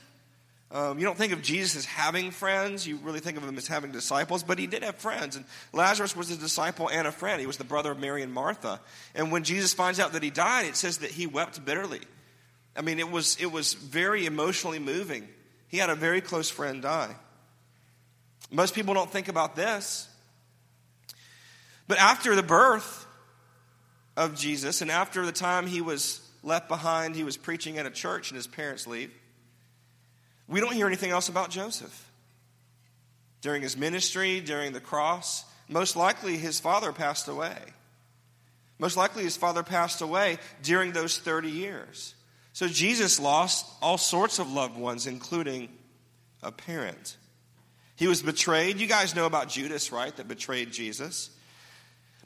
Um, 0.74 0.98
you 0.98 1.04
don't 1.04 1.16
think 1.16 1.32
of 1.32 1.40
Jesus 1.40 1.76
as 1.76 1.84
having 1.84 2.32
friends, 2.32 2.84
you 2.84 2.96
really 2.96 3.20
think 3.20 3.36
of 3.36 3.44
him 3.44 3.56
as 3.56 3.68
having 3.68 3.92
disciples, 3.92 4.42
but 4.42 4.58
he 4.58 4.66
did 4.66 4.82
have 4.82 4.96
friends. 4.96 5.36
And 5.36 5.44
Lazarus 5.72 6.16
was 6.16 6.32
a 6.32 6.36
disciple 6.36 6.90
and 6.90 7.06
a 7.06 7.12
friend. 7.12 7.40
He 7.40 7.46
was 7.46 7.58
the 7.58 7.64
brother 7.64 7.92
of 7.92 8.00
Mary 8.00 8.22
and 8.22 8.32
Martha. 8.32 8.80
And 9.14 9.30
when 9.30 9.44
Jesus 9.44 9.72
finds 9.72 10.00
out 10.00 10.14
that 10.14 10.24
he 10.24 10.30
died, 10.30 10.66
it 10.66 10.74
says 10.74 10.98
that 10.98 11.12
he 11.12 11.28
wept 11.28 11.64
bitterly. 11.64 12.00
I 12.76 12.82
mean, 12.82 12.98
it 12.98 13.08
was, 13.08 13.36
it 13.40 13.52
was 13.52 13.74
very 13.74 14.26
emotionally 14.26 14.80
moving. 14.80 15.28
He 15.68 15.78
had 15.78 15.90
a 15.90 15.94
very 15.94 16.20
close 16.20 16.50
friend 16.50 16.82
die. 16.82 17.14
Most 18.50 18.74
people 18.74 18.94
don't 18.94 19.10
think 19.10 19.28
about 19.28 19.54
this. 19.54 20.08
But 21.86 21.98
after 21.98 22.34
the 22.34 22.42
birth 22.42 23.06
of 24.16 24.36
Jesus 24.36 24.82
and 24.82 24.90
after 24.90 25.24
the 25.24 25.30
time 25.30 25.68
he 25.68 25.80
was 25.80 26.20
left 26.42 26.66
behind, 26.66 27.14
he 27.14 27.22
was 27.22 27.36
preaching 27.36 27.78
at 27.78 27.86
a 27.86 27.90
church 27.90 28.30
and 28.30 28.36
his 28.36 28.48
parents 28.48 28.88
leave. 28.88 29.12
We 30.48 30.60
don't 30.60 30.74
hear 30.74 30.86
anything 30.86 31.10
else 31.10 31.28
about 31.28 31.50
Joseph. 31.50 32.10
During 33.40 33.62
his 33.62 33.76
ministry, 33.76 34.40
during 34.40 34.72
the 34.72 34.80
cross, 34.80 35.44
most 35.68 35.96
likely 35.96 36.36
his 36.36 36.60
father 36.60 36.92
passed 36.92 37.28
away. 37.28 37.58
Most 38.78 38.96
likely 38.96 39.22
his 39.22 39.36
father 39.36 39.62
passed 39.62 40.00
away 40.00 40.38
during 40.62 40.92
those 40.92 41.18
30 41.18 41.50
years. 41.50 42.14
So 42.52 42.68
Jesus 42.68 43.20
lost 43.20 43.66
all 43.82 43.98
sorts 43.98 44.38
of 44.38 44.50
loved 44.50 44.76
ones, 44.76 45.06
including 45.06 45.68
a 46.42 46.52
parent. 46.52 47.16
He 47.96 48.06
was 48.06 48.22
betrayed. 48.22 48.78
You 48.78 48.86
guys 48.86 49.14
know 49.14 49.26
about 49.26 49.48
Judas, 49.48 49.92
right? 49.92 50.14
That 50.16 50.28
betrayed 50.28 50.72
Jesus. 50.72 51.30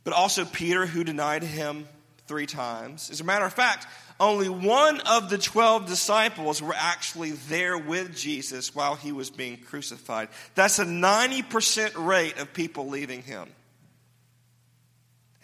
But 0.04 0.12
also 0.12 0.44
Peter, 0.44 0.86
who 0.86 1.04
denied 1.04 1.42
him 1.42 1.86
three 2.26 2.46
times. 2.46 3.10
As 3.10 3.20
a 3.20 3.24
matter 3.24 3.44
of 3.44 3.52
fact, 3.52 3.86
only 4.20 4.48
one 4.48 5.00
of 5.02 5.30
the 5.30 5.38
12 5.38 5.86
disciples 5.86 6.60
were 6.60 6.74
actually 6.76 7.32
there 7.32 7.78
with 7.78 8.16
Jesus 8.16 8.74
while 8.74 8.96
he 8.96 9.12
was 9.12 9.30
being 9.30 9.58
crucified. 9.58 10.28
That's 10.56 10.80
a 10.80 10.84
90% 10.84 12.04
rate 12.04 12.38
of 12.38 12.52
people 12.52 12.88
leaving 12.88 13.22
him. 13.22 13.48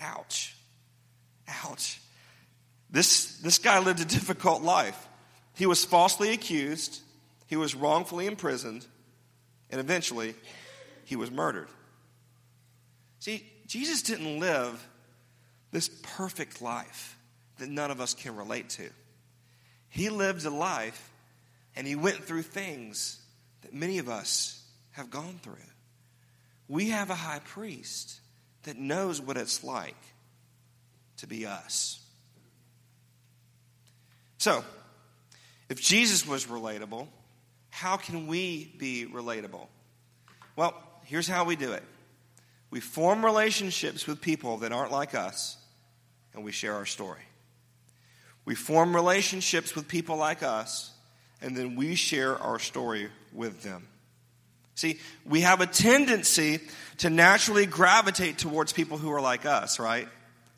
Ouch. 0.01 0.57
Ouch. 1.49 2.01
This, 2.91 3.37
this 3.39 3.59
guy 3.59 3.79
lived 3.79 4.01
a 4.01 4.05
difficult 4.05 4.63
life. 4.63 5.09
He 5.55 5.67
was 5.67 5.85
falsely 5.85 6.33
accused, 6.33 7.01
he 7.47 7.57
was 7.57 7.77
wrongfully 7.77 8.27
imprisoned, 8.27 8.85
and 9.71 9.81
eventually 9.81 10.35
he 11.05 11.15
was 11.15 11.31
murdered. 11.31 11.69
See, 13.21 13.49
Jesus 13.69 14.03
didn't 14.03 14.41
live 14.41 14.85
this 15.71 15.89
perfect 16.03 16.61
life 16.61 17.14
that 17.59 17.69
none 17.69 17.91
of 17.91 18.01
us 18.01 18.15
can 18.15 18.37
relate 18.37 18.69
to. 18.71 18.89
He 19.89 20.11
lived 20.11 20.45
a 20.45 20.51
life 20.51 21.11
and 21.77 21.87
he 21.87 21.97
went 21.97 22.25
through 22.25 22.43
things 22.43 23.21
that 23.63 23.73
many 23.73 23.99
of 23.99 24.09
us 24.09 24.63
have 24.93 25.11
gone 25.11 25.39
through. 25.43 25.55
We 26.69 26.91
have 26.91 27.11
a 27.11 27.15
high 27.15 27.41
priest 27.41 28.21
that 28.63 28.77
knows 28.77 29.21
what 29.21 29.37
it's 29.37 29.63
like 29.63 29.97
to 31.19 31.27
be 31.27 31.47
us. 31.47 32.01
So, 34.39 34.65
if 35.69 35.81
Jesus 35.81 36.27
was 36.27 36.47
relatable, 36.47 37.09
how 37.71 37.97
can 37.97 38.27
we 38.27 38.73
be 38.79 39.07
relatable? 39.11 39.67
Well, 40.57 40.75
here's 41.05 41.27
how 41.27 41.45
we 41.45 41.57
do 41.57 41.73
it 41.73 41.83
we 42.71 42.81
form 42.81 43.25
relationships 43.25 44.07
with 44.07 44.21
people 44.21 44.59
that 44.59 44.73
aren't 44.73 44.93
like 44.93 45.15
us, 45.15 45.57
and 46.35 46.45
we 46.45 46.53
share 46.53 46.75
our 46.75 46.87
story. 46.87 47.23
We 48.45 48.55
form 48.55 48.95
relationships 48.95 49.75
with 49.75 49.89
people 49.89 50.17
like 50.17 50.43
us, 50.43 50.93
and 51.41 51.57
then 51.57 51.77
we 51.77 51.95
share 51.95 52.37
our 52.39 52.59
story 52.59 53.09
with 53.33 53.63
them. 53.63 53.89
See, 54.75 54.99
we 55.25 55.43
have 55.43 55.61
a 55.61 55.67
tendency 55.67 56.61
to 56.99 57.11
naturally 57.11 57.65
gravitate 57.65 58.39
towards 58.39 58.73
people 58.73 58.99
who 58.99 59.13
are 59.13 59.21
like 59.21 59.47
us, 59.47 59.79
right? 59.79 60.09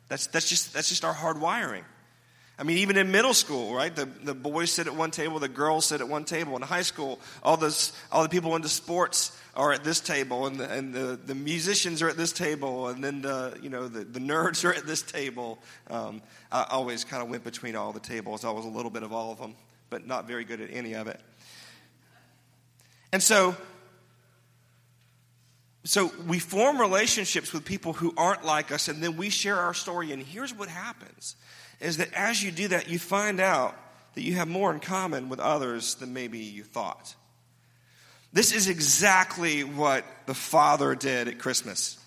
That's, 0.09 0.27
that's, 0.27 0.49
just, 0.49 0.73
that's 0.73 0.89
just 0.89 1.05
our 1.05 1.13
hard 1.13 1.39
wiring. 1.39 1.83
I 2.59 2.63
mean, 2.63 2.77
even 2.79 2.97
in 2.97 3.11
middle 3.11 3.35
school, 3.35 3.75
right? 3.75 3.95
The, 3.95 4.05
the 4.05 4.33
boys 4.33 4.71
sit 4.71 4.87
at 4.87 4.95
one 4.95 5.11
table, 5.11 5.37
the 5.37 5.47
girls 5.47 5.85
sit 5.85 6.01
at 6.01 6.07
one 6.07 6.23
table. 6.23 6.55
In 6.55 6.63
high 6.63 6.81
school, 6.81 7.19
all, 7.43 7.57
this, 7.57 7.93
all 8.11 8.23
the 8.23 8.29
people 8.29 8.55
into 8.55 8.69
sports 8.69 9.37
are 9.57 9.73
at 9.73 9.83
this 9.83 9.99
table, 9.99 10.45
and 10.45 10.57
the, 10.57 10.71
and 10.71 10.93
the, 10.93 11.19
the 11.25 11.33
musicians 11.33 12.03
are 12.03 12.07
at 12.07 12.15
this 12.15 12.31
table, 12.31 12.89
and 12.89 13.03
then 13.03 13.23
the, 13.23 13.57
you 13.61 13.69
know, 13.69 13.87
the, 13.87 14.03
the 14.03 14.19
nerds 14.19 14.63
are 14.69 14.73
at 14.73 14.85
this 14.85 15.01
table. 15.01 15.57
Um, 15.89 16.21
I 16.51 16.65
always 16.69 17.03
kind 17.03 17.23
of 17.23 17.29
went 17.29 17.43
between 17.43 17.75
all 17.75 17.91
the 17.91 17.99
tables. 17.99 18.45
I 18.45 18.51
was 18.51 18.65
a 18.65 18.69
little 18.69 18.91
bit 18.91 19.01
of 19.01 19.11
all 19.11 19.31
of 19.31 19.39
them, 19.39 19.55
but 19.89 20.05
not 20.05 20.27
very 20.27 20.45
good 20.45 20.61
at 20.61 20.69
any 20.71 20.93
of 20.93 21.07
it. 21.07 21.19
And 23.11 23.23
so, 23.23 23.55
so 25.85 26.11
we 26.27 26.37
form 26.37 26.79
relationships 26.79 27.51
with 27.51 27.65
people 27.65 27.93
who 27.93 28.13
aren't 28.15 28.45
like 28.45 28.71
us, 28.71 28.87
and 28.87 29.01
then 29.01 29.17
we 29.17 29.29
share 29.31 29.55
our 29.55 29.73
story. 29.73 30.11
And 30.11 30.21
here's 30.21 30.53
what 30.53 30.69
happens 30.69 31.35
is 31.79 31.97
that 31.97 32.13
as 32.13 32.43
you 32.43 32.51
do 32.51 32.67
that, 32.69 32.89
you 32.89 32.99
find 32.99 33.39
out 33.39 33.75
that 34.13 34.21
you 34.21 34.35
have 34.35 34.47
more 34.47 34.71
in 34.71 34.79
common 34.79 35.29
with 35.29 35.39
others 35.39 35.95
than 35.95 36.13
maybe 36.13 36.39
you 36.39 36.63
thought. 36.63 37.15
This 38.33 38.51
is 38.51 38.67
exactly 38.67 39.63
what 39.63 40.05
the 40.25 40.33
Father 40.33 40.95
did 40.95 41.27
at 41.27 41.39
Christmas. 41.39 41.97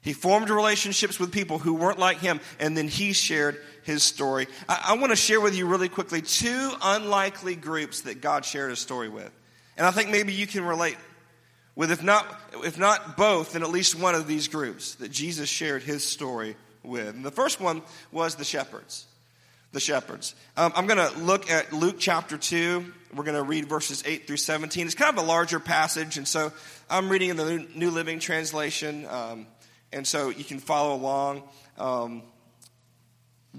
He 0.00 0.12
formed 0.12 0.48
relationships 0.48 1.20
with 1.20 1.32
people 1.32 1.58
who 1.58 1.74
weren't 1.74 1.98
like 1.98 2.18
him, 2.18 2.40
and 2.58 2.76
then 2.76 2.88
he 2.88 3.12
shared 3.12 3.60
his 3.82 4.02
story. 4.02 4.46
I, 4.68 4.84
I 4.88 4.96
want 4.96 5.10
to 5.10 5.16
share 5.16 5.40
with 5.40 5.56
you 5.56 5.66
really 5.66 5.88
quickly 5.88 6.22
two 6.22 6.72
unlikely 6.80 7.56
groups 7.56 8.02
that 8.02 8.20
God 8.20 8.44
shared 8.44 8.70
his 8.70 8.78
story 8.78 9.08
with. 9.08 9.30
And 9.76 9.86
I 9.86 9.90
think 9.90 10.10
maybe 10.10 10.32
you 10.32 10.46
can 10.46 10.64
relate 10.64 10.96
with, 11.76 11.92
if 11.92 12.02
not, 12.02 12.26
if 12.64 12.78
not 12.78 13.16
both, 13.16 13.52
then 13.52 13.62
at 13.62 13.70
least 13.70 13.94
one 13.94 14.14
of 14.14 14.26
these 14.26 14.48
groups 14.48 14.96
that 14.96 15.10
Jesus 15.10 15.48
shared 15.48 15.82
his 15.82 16.04
story 16.04 16.56
with. 16.82 17.14
And 17.14 17.24
the 17.24 17.30
first 17.30 17.60
one 17.60 17.82
was 18.10 18.34
the 18.34 18.44
shepherds. 18.44 19.06
The 19.72 19.80
shepherds. 19.80 20.34
Um, 20.56 20.72
I'm 20.74 20.86
going 20.86 20.98
to 20.98 21.18
look 21.18 21.50
at 21.50 21.74
Luke 21.74 21.96
chapter 21.98 22.38
2. 22.38 22.90
We're 23.14 23.24
going 23.24 23.36
to 23.36 23.42
read 23.42 23.66
verses 23.66 24.02
8 24.06 24.26
through 24.26 24.38
17. 24.38 24.86
It's 24.86 24.94
kind 24.94 25.16
of 25.16 25.22
a 25.22 25.26
larger 25.26 25.60
passage, 25.60 26.16
and 26.16 26.26
so 26.26 26.52
I'm 26.88 27.10
reading 27.10 27.28
in 27.28 27.36
the 27.36 27.66
New 27.74 27.90
Living 27.90 28.18
Translation, 28.18 29.06
um, 29.06 29.46
and 29.92 30.06
so 30.06 30.30
you 30.30 30.44
can 30.44 30.58
follow 30.58 30.94
along 30.94 31.42
um, 31.76 32.22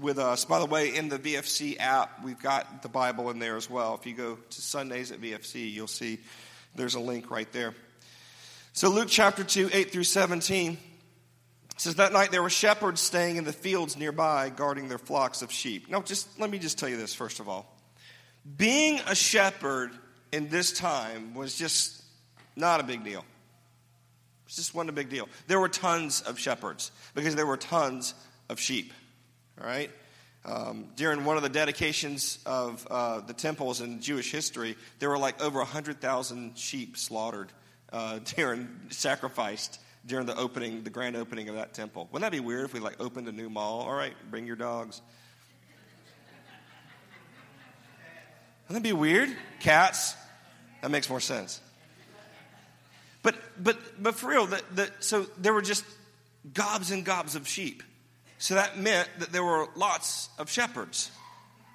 with 0.00 0.18
us. 0.18 0.44
By 0.44 0.58
the 0.58 0.66
way, 0.66 0.96
in 0.96 1.08
the 1.08 1.18
VFC 1.18 1.78
app, 1.78 2.24
we've 2.24 2.42
got 2.42 2.82
the 2.82 2.88
Bible 2.88 3.30
in 3.30 3.38
there 3.38 3.56
as 3.56 3.70
well. 3.70 3.94
If 3.94 4.04
you 4.04 4.14
go 4.14 4.34
to 4.36 4.60
Sundays 4.60 5.12
at 5.12 5.20
VFC, 5.20 5.72
you'll 5.72 5.86
see 5.86 6.18
there's 6.74 6.96
a 6.96 7.00
link 7.00 7.30
right 7.30 7.50
there. 7.52 7.72
So, 8.72 8.88
Luke 8.88 9.08
chapter 9.08 9.44
2, 9.44 9.70
8 9.72 9.92
through 9.92 10.04
17 10.04 10.76
says 11.80 11.94
that 11.94 12.12
night 12.12 12.30
there 12.30 12.42
were 12.42 12.50
shepherds 12.50 13.00
staying 13.00 13.36
in 13.36 13.44
the 13.44 13.54
fields 13.54 13.96
nearby 13.96 14.50
guarding 14.50 14.88
their 14.88 14.98
flocks 14.98 15.40
of 15.40 15.50
sheep. 15.50 15.88
Now, 15.88 16.02
just 16.02 16.38
let 16.38 16.50
me 16.50 16.58
just 16.58 16.78
tell 16.78 16.90
you 16.90 16.98
this 16.98 17.14
first 17.14 17.40
of 17.40 17.48
all. 17.48 17.74
Being 18.56 19.00
a 19.06 19.14
shepherd 19.14 19.90
in 20.30 20.50
this 20.50 20.72
time 20.72 21.34
was 21.34 21.56
just 21.56 22.02
not 22.54 22.80
a 22.80 22.82
big 22.82 23.02
deal. 23.02 23.20
It 24.46 24.52
just 24.52 24.74
wasn't 24.74 24.90
a 24.90 24.92
big 24.92 25.08
deal. 25.08 25.26
There 25.46 25.58
were 25.58 25.70
tons 25.70 26.20
of 26.20 26.38
shepherds 26.38 26.90
because 27.14 27.34
there 27.34 27.46
were 27.46 27.56
tons 27.56 28.12
of 28.50 28.60
sheep. 28.60 28.92
All 29.58 29.66
right? 29.66 29.90
Um, 30.44 30.88
during 30.96 31.24
one 31.24 31.38
of 31.38 31.42
the 31.42 31.48
dedications 31.48 32.40
of 32.44 32.86
uh, 32.90 33.20
the 33.20 33.34
temples 33.34 33.80
in 33.80 34.02
Jewish 34.02 34.30
history, 34.30 34.76
there 34.98 35.08
were 35.08 35.18
like 35.18 35.42
over 35.42 35.58
100,000 35.58 36.58
sheep 36.58 36.98
slaughtered 36.98 37.52
uh, 37.90 38.18
during 38.36 38.68
sacrificed 38.90 39.80
during 40.06 40.26
the 40.26 40.36
opening, 40.36 40.82
the 40.82 40.90
grand 40.90 41.16
opening 41.16 41.48
of 41.48 41.56
that 41.56 41.74
temple. 41.74 42.08
Wouldn't 42.12 42.30
that 42.30 42.36
be 42.36 42.40
weird 42.40 42.64
if 42.64 42.72
we 42.72 42.80
like 42.80 43.00
opened 43.00 43.28
a 43.28 43.32
new 43.32 43.50
mall? 43.50 43.80
All 43.80 43.92
right, 43.92 44.14
bring 44.30 44.46
your 44.46 44.56
dogs. 44.56 45.00
Wouldn't 48.68 48.82
that 48.84 48.88
be 48.88 48.92
weird? 48.92 49.28
Cats? 49.60 50.14
That 50.82 50.90
makes 50.90 51.10
more 51.10 51.20
sense. 51.20 51.60
But 53.22 53.34
but 53.62 53.78
but 54.02 54.14
for 54.14 54.30
real, 54.30 54.46
the, 54.46 54.62
the, 54.74 54.90
so 55.00 55.26
there 55.36 55.52
were 55.52 55.62
just 55.62 55.84
gobs 56.54 56.90
and 56.90 57.04
gobs 57.04 57.34
of 57.34 57.46
sheep. 57.46 57.82
So 58.38 58.54
that 58.54 58.78
meant 58.78 59.08
that 59.18 59.32
there 59.32 59.44
were 59.44 59.66
lots 59.76 60.30
of 60.38 60.48
shepherds. 60.50 61.10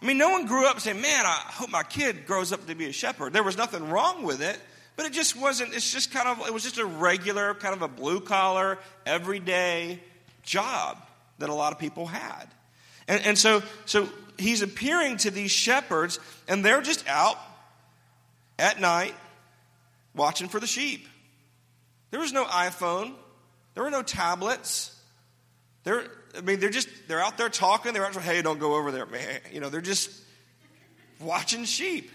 I 0.02 0.06
mean, 0.06 0.18
no 0.18 0.30
one 0.30 0.46
grew 0.46 0.68
up 0.68 0.80
saying, 0.80 1.00
Man, 1.00 1.26
I 1.26 1.42
hope 1.46 1.70
my 1.70 1.84
kid 1.84 2.26
grows 2.26 2.52
up 2.52 2.66
to 2.66 2.76
be 2.76 2.86
a 2.88 2.92
shepherd. 2.92 3.34
There 3.34 3.44
was 3.44 3.58
nothing 3.58 3.90
wrong 3.90 4.24
with 4.24 4.42
it, 4.42 4.60
but 4.96 5.06
it 5.06 5.14
just 5.14 5.36
wasn't, 5.36 5.74
it's 5.74 5.92
just 5.92 6.12
kind 6.12 6.28
of, 6.28 6.46
it 6.48 6.54
was 6.54 6.64
just 6.64 6.78
a 6.78 6.86
regular, 6.86 7.54
kind 7.54 7.76
of 7.76 7.82
a 7.82 7.88
blue 7.88 8.20
collar, 8.20 8.78
everyday 9.06 10.00
job 10.44 10.98
that 11.40 11.50
a 11.50 11.54
lot 11.54 11.74
of 11.74 11.80
people 11.80 12.06
had. 12.06 12.46
And, 13.08 13.22
and 13.26 13.38
so, 13.38 13.62
so 13.86 14.08
he's 14.38 14.62
appearing 14.62 15.18
to 15.18 15.32
these 15.32 15.52
shepherds, 15.52 16.20
and 16.48 16.64
they're 16.64 16.82
just 16.82 17.08
out 17.08 17.38
at 18.58 18.80
night 18.80 19.14
watching 20.16 20.48
for 20.48 20.60
the 20.60 20.68
sheep. 20.68 21.08
There 22.12 22.20
was 22.20 22.32
no 22.32 22.46
iPhone, 22.46 23.14
there 23.74 23.84
were 23.84 23.92
no 23.92 24.02
tablets. 24.02 24.92
They're, 25.84 26.04
I 26.36 26.42
mean, 26.42 26.60
they're 26.60 26.70
just, 26.70 26.90
they're 27.08 27.22
out 27.22 27.38
there 27.38 27.50
talking. 27.50 27.94
They're 27.94 28.06
out 28.06 28.14
there, 28.14 28.22
hey, 28.22 28.42
don't 28.42 28.60
go 28.60 28.76
over 28.76 28.92
there, 28.92 29.06
man. 29.06 29.40
You 29.54 29.60
know, 29.60 29.70
they're 29.70 29.82
just 29.82 30.10
watching 31.20 31.66
sheep. 31.66 32.10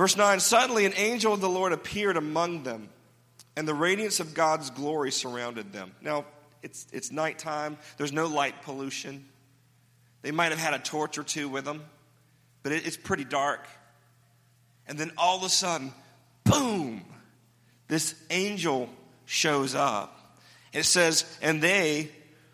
Verse 0.00 0.16
9 0.16 0.40
Suddenly 0.40 0.86
an 0.86 0.94
angel 0.96 1.34
of 1.34 1.42
the 1.42 1.48
Lord 1.50 1.74
appeared 1.74 2.16
among 2.16 2.62
them, 2.62 2.88
and 3.54 3.68
the 3.68 3.74
radiance 3.74 4.18
of 4.18 4.32
God's 4.32 4.70
glory 4.70 5.12
surrounded 5.12 5.74
them. 5.74 5.92
Now, 6.00 6.24
it's, 6.62 6.86
it's 6.90 7.12
nighttime, 7.12 7.76
there's 7.98 8.10
no 8.10 8.26
light 8.26 8.62
pollution. 8.62 9.26
They 10.22 10.30
might 10.30 10.52
have 10.52 10.58
had 10.58 10.72
a 10.72 10.78
torch 10.78 11.18
or 11.18 11.22
two 11.22 11.50
with 11.50 11.66
them, 11.66 11.84
but 12.62 12.72
it, 12.72 12.86
it's 12.86 12.96
pretty 12.96 13.24
dark. 13.24 13.68
And 14.86 14.96
then 14.96 15.12
all 15.18 15.36
of 15.36 15.42
a 15.42 15.50
sudden, 15.50 15.92
boom, 16.44 17.04
this 17.88 18.14
angel 18.30 18.88
shows 19.26 19.74
up. 19.74 20.38
It 20.72 20.84
says, 20.84 21.26
and 21.42 21.60
they 21.60 22.08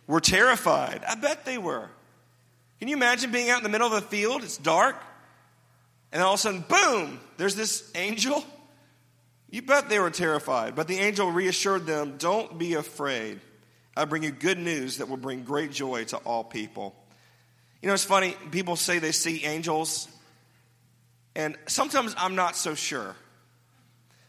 were 0.08 0.20
terrified. 0.20 1.04
I 1.06 1.14
bet 1.14 1.44
they 1.44 1.58
were. 1.58 1.88
Can 2.80 2.88
you 2.88 2.96
imagine 2.96 3.30
being 3.30 3.50
out 3.50 3.58
in 3.58 3.62
the 3.62 3.68
middle 3.68 3.86
of 3.86 3.92
a 3.92 4.00
field? 4.00 4.42
It's 4.42 4.58
dark. 4.58 4.96
And 6.12 6.22
all 6.22 6.34
of 6.34 6.38
a 6.38 6.42
sudden, 6.42 6.64
boom, 6.68 7.20
there's 7.36 7.54
this 7.54 7.90
angel. 7.94 8.44
You 9.50 9.62
bet 9.62 9.88
they 9.88 9.98
were 9.98 10.10
terrified. 10.10 10.74
But 10.74 10.88
the 10.88 10.98
angel 10.98 11.30
reassured 11.30 11.86
them 11.86 12.16
don't 12.18 12.58
be 12.58 12.74
afraid. 12.74 13.40
I 13.96 14.04
bring 14.04 14.22
you 14.22 14.30
good 14.30 14.58
news 14.58 14.98
that 14.98 15.08
will 15.08 15.16
bring 15.16 15.44
great 15.44 15.72
joy 15.72 16.04
to 16.04 16.18
all 16.18 16.44
people. 16.44 16.94
You 17.80 17.88
know, 17.88 17.94
it's 17.94 18.04
funny, 18.04 18.34
people 18.50 18.76
say 18.76 18.98
they 18.98 19.12
see 19.12 19.44
angels, 19.44 20.08
and 21.34 21.56
sometimes 21.66 22.14
I'm 22.18 22.34
not 22.34 22.56
so 22.56 22.74
sure. 22.74 23.14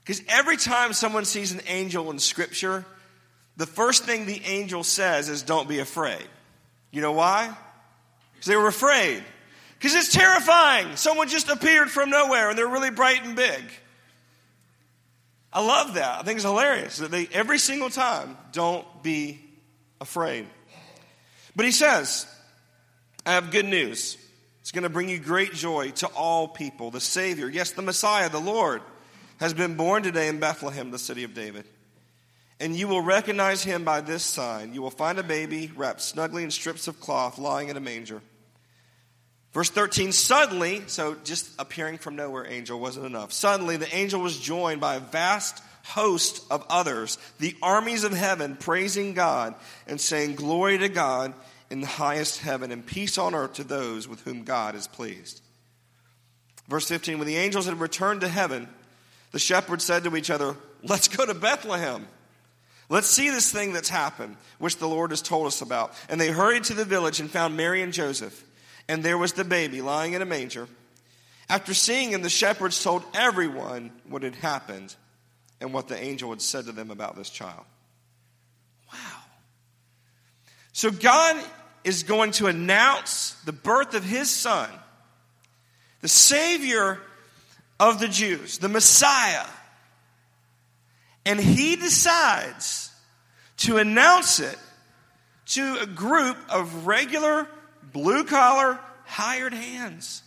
Because 0.04 0.22
every 0.30 0.58
time 0.58 0.94
someone 0.94 1.26
sees 1.26 1.52
an 1.52 1.62
angel 1.68 2.12
in 2.12 2.20
Scripture, 2.20 2.86
the 3.58 3.66
first 3.66 4.06
thing 4.06 4.26
the 4.26 4.42
angel 4.46 4.84
says 4.84 5.28
is, 5.28 5.42
Don't 5.42 5.68
be 5.68 5.80
afraid. 5.80 6.26
You 6.92 7.02
know 7.02 7.14
why? 7.14 7.54
Because 8.34 8.48
they 8.48 8.56
were 8.56 8.68
afraid. 8.68 9.24
Because 9.78 9.94
it's 9.94 10.12
terrifying. 10.12 10.96
Someone 10.96 11.28
just 11.28 11.50
appeared 11.50 11.90
from 11.90 12.10
nowhere 12.10 12.50
and 12.50 12.58
they're 12.58 12.68
really 12.68 12.90
bright 12.90 13.24
and 13.24 13.36
big. 13.36 13.62
I 15.54 15.66
love 15.66 15.94
that. 15.96 16.20
I 16.20 16.24
think 16.24 16.38
it's 16.38 16.46
hilarious 16.46 16.98
that 16.98 17.12
they, 17.12 17.28
every 17.32 17.60
single 17.60 17.90
time, 17.90 18.38
don't 18.52 18.86
be 19.04 19.40
afraid. 20.02 20.48
But 21.56 21.66
he 21.66 21.72
says, 21.72 22.28
I 23.26 23.34
have 23.34 23.52
good 23.52 23.66
news. 23.66 24.18
It's 24.62 24.72
going 24.72 24.84
to 24.84 24.90
bring 24.90 25.10
you 25.10 25.20
great 25.20 25.54
joy 25.54 25.92
to 25.92 26.08
all 26.08 26.48
people. 26.48 26.92
The 26.92 27.00
Savior, 27.00 27.48
yes, 27.48 27.72
the 27.72 27.82
Messiah, 27.82 28.30
the 28.30 28.40
Lord 28.40 28.82
has 29.40 29.54
been 29.54 29.76
born 29.76 30.04
today 30.04 30.28
in 30.28 30.40
Bethlehem, 30.40 30.92
the 30.92 31.00
city 31.00 31.24
of 31.24 31.34
David. 31.34 31.66
And 32.60 32.76
you 32.76 32.88
will 32.88 33.02
recognize 33.02 33.64
him 33.64 33.84
by 33.84 34.02
this 34.02 34.24
sign. 34.24 34.74
You 34.74 34.82
will 34.82 34.92
find 34.92 35.20
a 35.20 35.24
baby 35.24 35.72
wrapped 35.76 36.02
snugly 36.02 36.44
in 36.44 36.52
strips 36.52 36.88
of 36.88 37.00
cloth 37.00 37.38
lying 37.38 37.70
in 37.70 37.78
a 37.78 37.80
manger. 37.80 38.22
Verse 39.58 39.72
13, 39.72 40.12
suddenly, 40.12 40.84
so 40.86 41.16
just 41.24 41.50
appearing 41.58 41.98
from 41.98 42.16
nowhere, 42.16 42.46
angel 42.46 42.80
wasn't 42.80 43.08
enough. 43.08 43.34
Suddenly, 43.34 43.78
the 43.78 43.92
angel 43.96 44.22
was 44.22 44.38
joined 44.38 44.80
by 44.80 44.98
a 44.98 45.00
vast 45.00 45.64
host 45.84 46.46
of 46.52 46.64
others, 46.70 47.18
the 47.40 47.56
armies 47.64 48.04
of 48.04 48.12
heaven, 48.12 48.56
praising 48.56 49.16
God 49.16 49.56
and 49.88 50.00
saying, 50.00 50.36
Glory 50.36 50.78
to 50.78 50.90
God 50.90 51.34
in 51.72 51.82
the 51.82 51.88
highest 51.88 52.42
heaven, 52.42 52.72
and 52.72 52.86
peace 52.86 53.18
on 53.18 53.34
earth 53.34 53.54
to 53.54 53.64
those 53.64 54.08
with 54.08 54.22
whom 54.22 54.44
God 54.44 54.76
is 54.76 54.86
pleased. 54.86 55.42
Verse 56.68 56.88
15, 56.88 57.18
when 57.18 57.28
the 57.28 57.38
angels 57.38 57.66
had 57.66 57.80
returned 57.80 58.22
to 58.22 58.28
heaven, 58.28 58.68
the 59.32 59.40
shepherds 59.40 59.84
said 59.84 60.04
to 60.04 60.16
each 60.16 60.30
other, 60.30 60.56
Let's 60.84 61.08
go 61.08 61.26
to 61.26 61.34
Bethlehem. 61.34 62.08
Let's 62.90 63.08
see 63.08 63.32
this 63.32 63.52
thing 63.52 63.74
that's 63.74 63.90
happened, 63.90 64.38
which 64.60 64.78
the 64.78 64.88
Lord 64.88 65.10
has 65.10 65.24
told 65.24 65.48
us 65.48 65.64
about. 65.64 65.96
And 66.10 66.22
they 66.22 66.30
hurried 66.30 66.66
to 66.66 66.76
the 66.76 66.86
village 66.86 67.20
and 67.20 67.32
found 67.32 67.58
Mary 67.58 67.82
and 67.82 67.92
Joseph. 67.92 68.44
And 68.90 69.04
there 69.04 69.18
was 69.18 69.34
the 69.34 69.44
baby 69.44 69.82
lying 69.82 70.14
in 70.14 70.22
a 70.22 70.26
manger. 70.26 70.68
After 71.50 71.74
seeing 71.74 72.12
him, 72.12 72.22
the 72.22 72.30
shepherds 72.30 72.82
told 72.84 73.04
everyone 73.14 73.92
what 74.08 74.24
had 74.24 74.36
happened 74.36 74.96
and 75.60 75.74
what 75.74 75.88
the 75.88 75.98
angel 75.98 76.30
had 76.30 76.42
said 76.42 76.66
to 76.66 76.72
them 76.72 76.92
about 76.92 77.16
this 77.16 77.30
child. 77.30 77.64
Wow. 78.92 79.22
So 80.74 80.92
God 80.92 81.44
is 81.84 82.04
going 82.04 82.32
to 82.32 82.48
announce 82.48 83.32
the 83.46 83.54
birth 83.54 83.94
of 83.94 84.04
his 84.04 84.30
son, 84.30 84.70
the 86.02 86.08
Savior 86.08 87.00
of 87.80 88.00
the 88.00 88.08
Jews, 88.08 88.58
the 88.58 88.70
Messiah. 88.70 89.46
And 91.26 91.40
he 91.40 91.76
decides 91.76 92.92
to 93.58 93.78
announce 93.78 94.40
it 94.40 94.58
to 95.48 95.78
a 95.82 95.86
group 95.86 96.38
of 96.50 96.88
regular, 96.88 97.48
blue 97.98 98.24
collar, 98.26 98.80
hired 99.06 99.54
hands. 99.54 100.22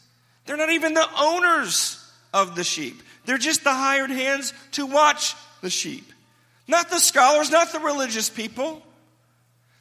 They're 0.45 0.57
not 0.57 0.71
even 0.71 0.95
the 0.95 1.07
owners 1.19 1.97
of 2.35 2.57
the 2.57 2.65
sheep, 2.65 3.01
they're 3.25 3.39
just 3.39 3.63
the 3.65 3.73
hired 3.73 4.11
hands 4.11 4.53
to 4.73 4.87
watch 4.87 5.37
the 5.61 5.71
sheep. 5.71 6.13
Not 6.67 6.91
the 6.91 6.99
scholars, 6.99 7.51
not 7.51 7.73
the 7.73 7.81
religious 7.81 8.29
people. 8.29 8.83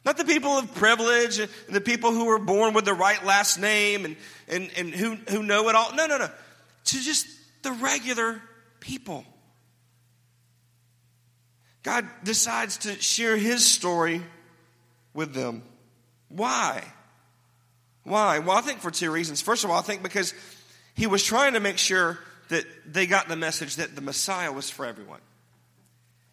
Not 0.04 0.16
the 0.16 0.24
people 0.24 0.52
of 0.52 0.74
privilege, 0.74 1.38
and 1.38 1.50
the 1.68 1.80
people 1.80 2.12
who 2.12 2.24
were 2.24 2.38
born 2.38 2.72
with 2.72 2.86
the 2.86 2.94
right 2.94 3.22
last 3.24 3.60
name 3.60 4.06
and, 4.06 4.16
and, 4.48 4.70
and 4.76 4.94
who, 4.94 5.16
who 5.28 5.42
know 5.42 5.68
it 5.68 5.74
all. 5.74 5.94
No, 5.94 6.06
no, 6.06 6.16
no. 6.16 6.30
To 6.86 7.00
just 7.00 7.26
the 7.62 7.72
regular 7.72 8.40
people. 8.80 9.26
God 11.82 12.08
decides 12.24 12.78
to 12.78 13.00
share 13.00 13.36
his 13.36 13.66
story 13.66 14.22
with 15.12 15.34
them. 15.34 15.62
Why? 16.28 16.82
Why? 18.04 18.38
Well, 18.38 18.56
I 18.56 18.60
think 18.60 18.80
for 18.80 18.90
two 18.90 19.10
reasons. 19.10 19.42
First 19.42 19.64
of 19.64 19.70
all, 19.70 19.78
I 19.78 19.82
think 19.82 20.02
because 20.02 20.34
he 20.94 21.06
was 21.06 21.22
trying 21.24 21.54
to 21.54 21.60
make 21.60 21.78
sure 21.78 22.18
that 22.48 22.64
they 22.86 23.06
got 23.06 23.28
the 23.28 23.36
message 23.36 23.76
that 23.76 23.94
the 23.94 24.00
Messiah 24.00 24.52
was 24.52 24.68
for 24.68 24.84
everyone. 24.84 25.20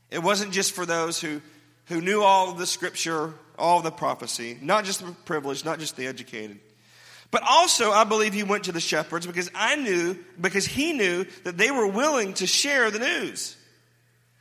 It 0.09 0.23
wasn't 0.23 0.51
just 0.51 0.73
for 0.73 0.85
those 0.85 1.19
who, 1.19 1.41
who 1.85 2.01
knew 2.01 2.23
all 2.23 2.53
the 2.53 2.65
scripture, 2.65 3.33
all 3.57 3.81
the 3.81 3.91
prophecy, 3.91 4.57
not 4.61 4.85
just 4.85 5.05
the 5.05 5.11
privileged, 5.25 5.65
not 5.65 5.79
just 5.79 5.95
the 5.95 6.07
educated. 6.07 6.59
But 7.29 7.43
also, 7.43 7.91
I 7.91 8.05
believe 8.05 8.33
he 8.33 8.43
went 8.43 8.65
to 8.65 8.71
the 8.71 8.79
shepherds 8.79 9.27
because 9.27 9.51
I 9.53 9.75
knew, 9.75 10.17
because 10.39 10.65
he 10.65 10.93
knew 10.93 11.25
that 11.43 11.57
they 11.57 11.71
were 11.71 11.87
willing 11.87 12.33
to 12.35 12.47
share 12.47 12.89
the 12.89 12.99
news. 12.99 13.57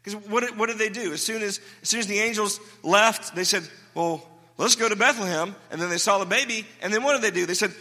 Because 0.02 0.24
what 0.28 0.44
did, 0.44 0.56
what 0.56 0.68
did 0.68 0.78
they 0.78 0.88
do? 0.88 1.12
As 1.12 1.20
soon 1.20 1.42
as, 1.42 1.60
as 1.82 1.88
soon 1.88 2.00
as 2.00 2.06
the 2.06 2.20
angels 2.20 2.60
left, 2.84 3.34
they 3.34 3.42
said, 3.42 3.64
Well, 3.92 4.24
let's 4.58 4.76
go 4.76 4.88
to 4.88 4.96
Bethlehem. 4.96 5.54
And 5.70 5.80
then 5.80 5.90
they 5.90 5.98
saw 5.98 6.18
the 6.18 6.26
baby. 6.26 6.66
And 6.82 6.92
then 6.92 7.02
what 7.02 7.14
did 7.14 7.22
they 7.22 7.38
do? 7.38 7.46
They 7.46 7.54
said, 7.54 7.72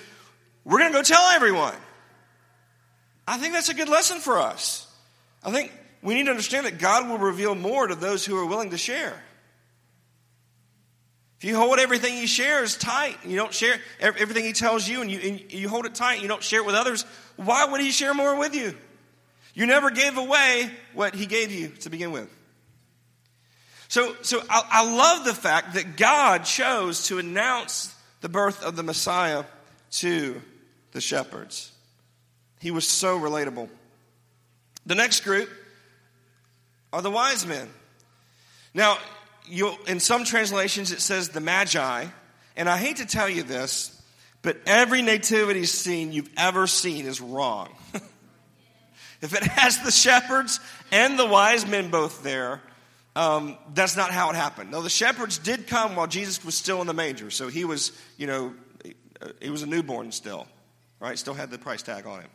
We're 0.64 0.80
going 0.80 0.92
to 0.92 0.98
go 0.98 1.04
tell 1.04 1.24
everyone. 1.32 1.76
I 3.28 3.38
think 3.38 3.54
that's 3.54 3.70
a 3.70 3.74
good 3.74 3.90
lesson 3.90 4.20
for 4.20 4.40
us. 4.40 4.88
I 5.44 5.52
think 5.52 5.72
we 6.02 6.14
need 6.14 6.26
to 6.26 6.32
understand 6.32 6.66
that 6.66 6.78
God 6.78 7.10
will 7.10 7.18
reveal 7.18 7.56
more 7.56 7.88
to 7.88 7.96
those 7.96 8.26
who 8.26 8.38
are 8.38 8.46
willing 8.46 8.70
to 8.72 8.78
share. 8.78 9.22
If 11.40 11.44
you 11.44 11.56
hold 11.56 11.80
everything 11.80 12.16
he 12.16 12.28
shares 12.28 12.78
tight, 12.78 13.18
you 13.26 13.36
don't 13.36 13.54
share 13.54 13.76
everything 14.00 14.46
he 14.46 14.54
tells 14.54 14.88
you, 14.88 15.02
and 15.02 15.12
you, 15.12 15.20
and 15.20 15.52
you 15.52 15.68
hold 15.68 15.86
it 15.86 15.94
tight, 15.94 16.22
you 16.22 16.28
don't 16.28 16.44
share 16.44 16.62
it 16.62 16.66
with 16.66 16.76
others, 16.76 17.06
why 17.36 17.66
would 17.66 17.82
he 17.82 17.92
share 17.92 18.14
more 18.14 18.38
with 18.38 18.56
you? 18.56 18.76
You 19.54 19.66
never 19.66 19.90
gave 19.90 20.18
away 20.18 20.70
what 20.94 21.16
he 21.16 21.26
gave 21.26 21.52
you 21.52 21.70
to 21.82 21.90
begin 21.90 22.12
with. 22.12 22.30
So, 23.88 24.16
so 24.22 24.42
I, 24.50 24.64
I 24.70 24.96
love 24.96 25.26
the 25.26 25.34
fact 25.34 25.76
that 25.76 25.98
God 25.98 26.44
chose 26.46 27.08
to 27.08 27.20
announce 27.20 27.94
the 28.22 28.30
birth 28.30 28.64
of 28.64 28.76
the 28.76 28.84
Messiah 28.84 29.44
to 29.92 30.42
the 30.92 31.02
shepherds. 31.02 31.72
He 32.60 32.72
was 32.72 32.88
so 32.88 33.20
relatable. 33.20 33.70
The 34.86 34.96
next 34.96 35.24
group 35.24 35.50
are 36.92 37.02
the 37.02 37.12
wise 37.12 37.46
men. 37.46 37.70
Now, 38.74 38.98
in 39.88 40.00
some 40.00 40.24
translations 40.24 40.92
it 40.92 41.02
says 41.02 41.30
the 41.30 41.42
magi, 41.42 42.06
and 42.56 42.70
I 42.70 42.78
hate 42.78 42.98
to 42.98 43.06
tell 43.06 43.30
you 43.30 43.44
this, 43.44 43.92
but 44.42 44.58
every 44.66 45.02
nativity 45.02 45.66
scene 45.66 46.12
you've 46.12 46.30
ever 46.38 46.68
seen 46.68 47.06
is 47.06 47.20
wrong. 47.20 47.70
if 49.22 49.34
it 49.34 49.44
has 49.44 49.82
the 49.82 49.92
shepherds 49.92 50.60
and 50.92 51.18
the 51.18 51.26
wise 51.26 51.66
men 51.66 51.90
both 51.90 52.24
there, 52.24 52.62
um, 53.16 53.58
that's 53.74 53.96
not 53.96 54.12
how 54.12 54.30
it 54.30 54.36
happened. 54.36 54.72
No, 54.72 54.82
the 54.82 54.90
shepherds 54.90 55.38
did 55.38 55.68
come 55.68 55.96
while 55.96 56.08
Jesus 56.08 56.44
was 56.44 56.56
still 56.56 56.82
in 56.82 56.88
the 56.88 56.94
manger. 56.94 57.32
So 57.32 57.48
he 57.48 57.64
was, 57.64 57.92
you 58.18 58.28
know, 58.28 58.54
he 59.42 59.50
was 59.50 59.62
a 59.62 59.66
newborn 59.66 60.12
still, 60.12 60.48
right? 61.00 61.18
Still 61.18 61.34
had 61.34 61.50
the 61.50 61.58
price 61.58 61.82
tag 61.82 62.06
on 62.06 62.22
him. 62.22 62.30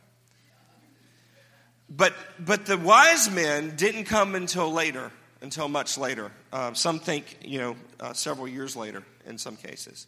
But, 1.91 2.15
but 2.39 2.67
the 2.67 2.79
wise 2.79 3.31
men 3.31 3.75
didn't 3.77 4.05
come 4.05 4.35
until 4.35 4.73
later, 4.73 5.11
until 5.43 5.69
much 5.69 5.99
later. 5.99 6.31
Um, 6.53 6.75
some 6.75 7.01
think, 7.01 7.39
you 7.45 7.59
know, 7.59 7.77
uh, 7.99 8.13
several 8.13 8.49
years 8.49 8.77
later 8.77 9.03
in 9.27 9.39
some 9.39 9.57
cases. 9.57 10.07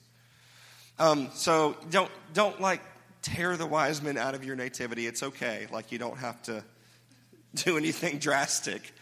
Um, 0.99 1.31
so 1.35 1.77
don't, 1.91 2.11
don't 2.33 2.61
like 2.61 2.81
tear 3.21 3.57
the 3.57 3.67
wise 3.67 4.01
men 4.01 4.17
out 4.17 4.35
of 4.35 4.45
your 4.45 4.57
nativity. 4.57 5.07
It's 5.07 5.23
okay. 5.23 5.67
Like 5.73 5.93
you 5.93 5.99
don't 5.99 6.19
have 6.19 6.41
to 6.43 6.65
do 7.55 7.77
anything 7.77 8.19
drastic. 8.19 8.95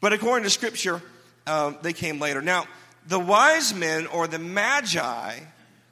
But 0.00 0.12
according 0.12 0.44
to 0.44 0.50
Scripture, 0.50 1.02
um, 1.46 1.76
they 1.82 1.92
came 1.92 2.18
later. 2.18 2.40
Now, 2.40 2.66
the 3.06 3.18
wise 3.18 3.74
men 3.74 4.06
or 4.06 4.26
the 4.26 4.38
magi 4.38 5.40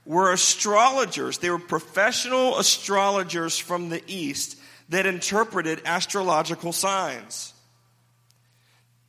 were 0.05 0.33
astrologers. 0.33 1.38
They 1.38 1.51
were 1.51 1.59
professional 1.59 2.59
astrologers 2.59 3.59
from 3.59 3.90
the 3.90 4.03
East 4.07 4.59
that 4.88 5.05
interpreted 5.05 5.83
astrological 5.85 6.73
signs. 6.73 7.53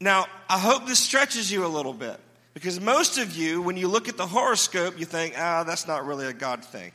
Now, 0.02 0.28
I 0.50 0.60
hope 0.60 0.88
this 0.88 1.00
stretches 1.00 1.52
you 1.52 1.66
a 1.66 1.68
little 1.68 1.94
bit 1.94 2.20
because 2.54 2.80
most 2.80 3.18
of 3.18 3.36
you, 3.36 3.62
when 3.62 3.78
you 3.78 3.88
look 3.88 4.10
at 4.10 4.18
the 4.18 4.28
horoscope, 4.28 5.00
you 5.00 5.06
think, 5.06 5.36
ah, 5.38 5.64
that's 5.64 5.88
not 5.88 6.06
really 6.06 6.26
a 6.26 6.34
God 6.34 6.64
thing. 6.64 6.92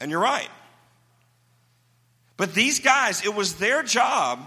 And 0.00 0.10
you're 0.10 0.20
right. 0.20 0.48
But 2.36 2.54
these 2.54 2.80
guys, 2.80 3.24
it 3.24 3.34
was 3.34 3.56
their 3.56 3.82
job 3.82 4.40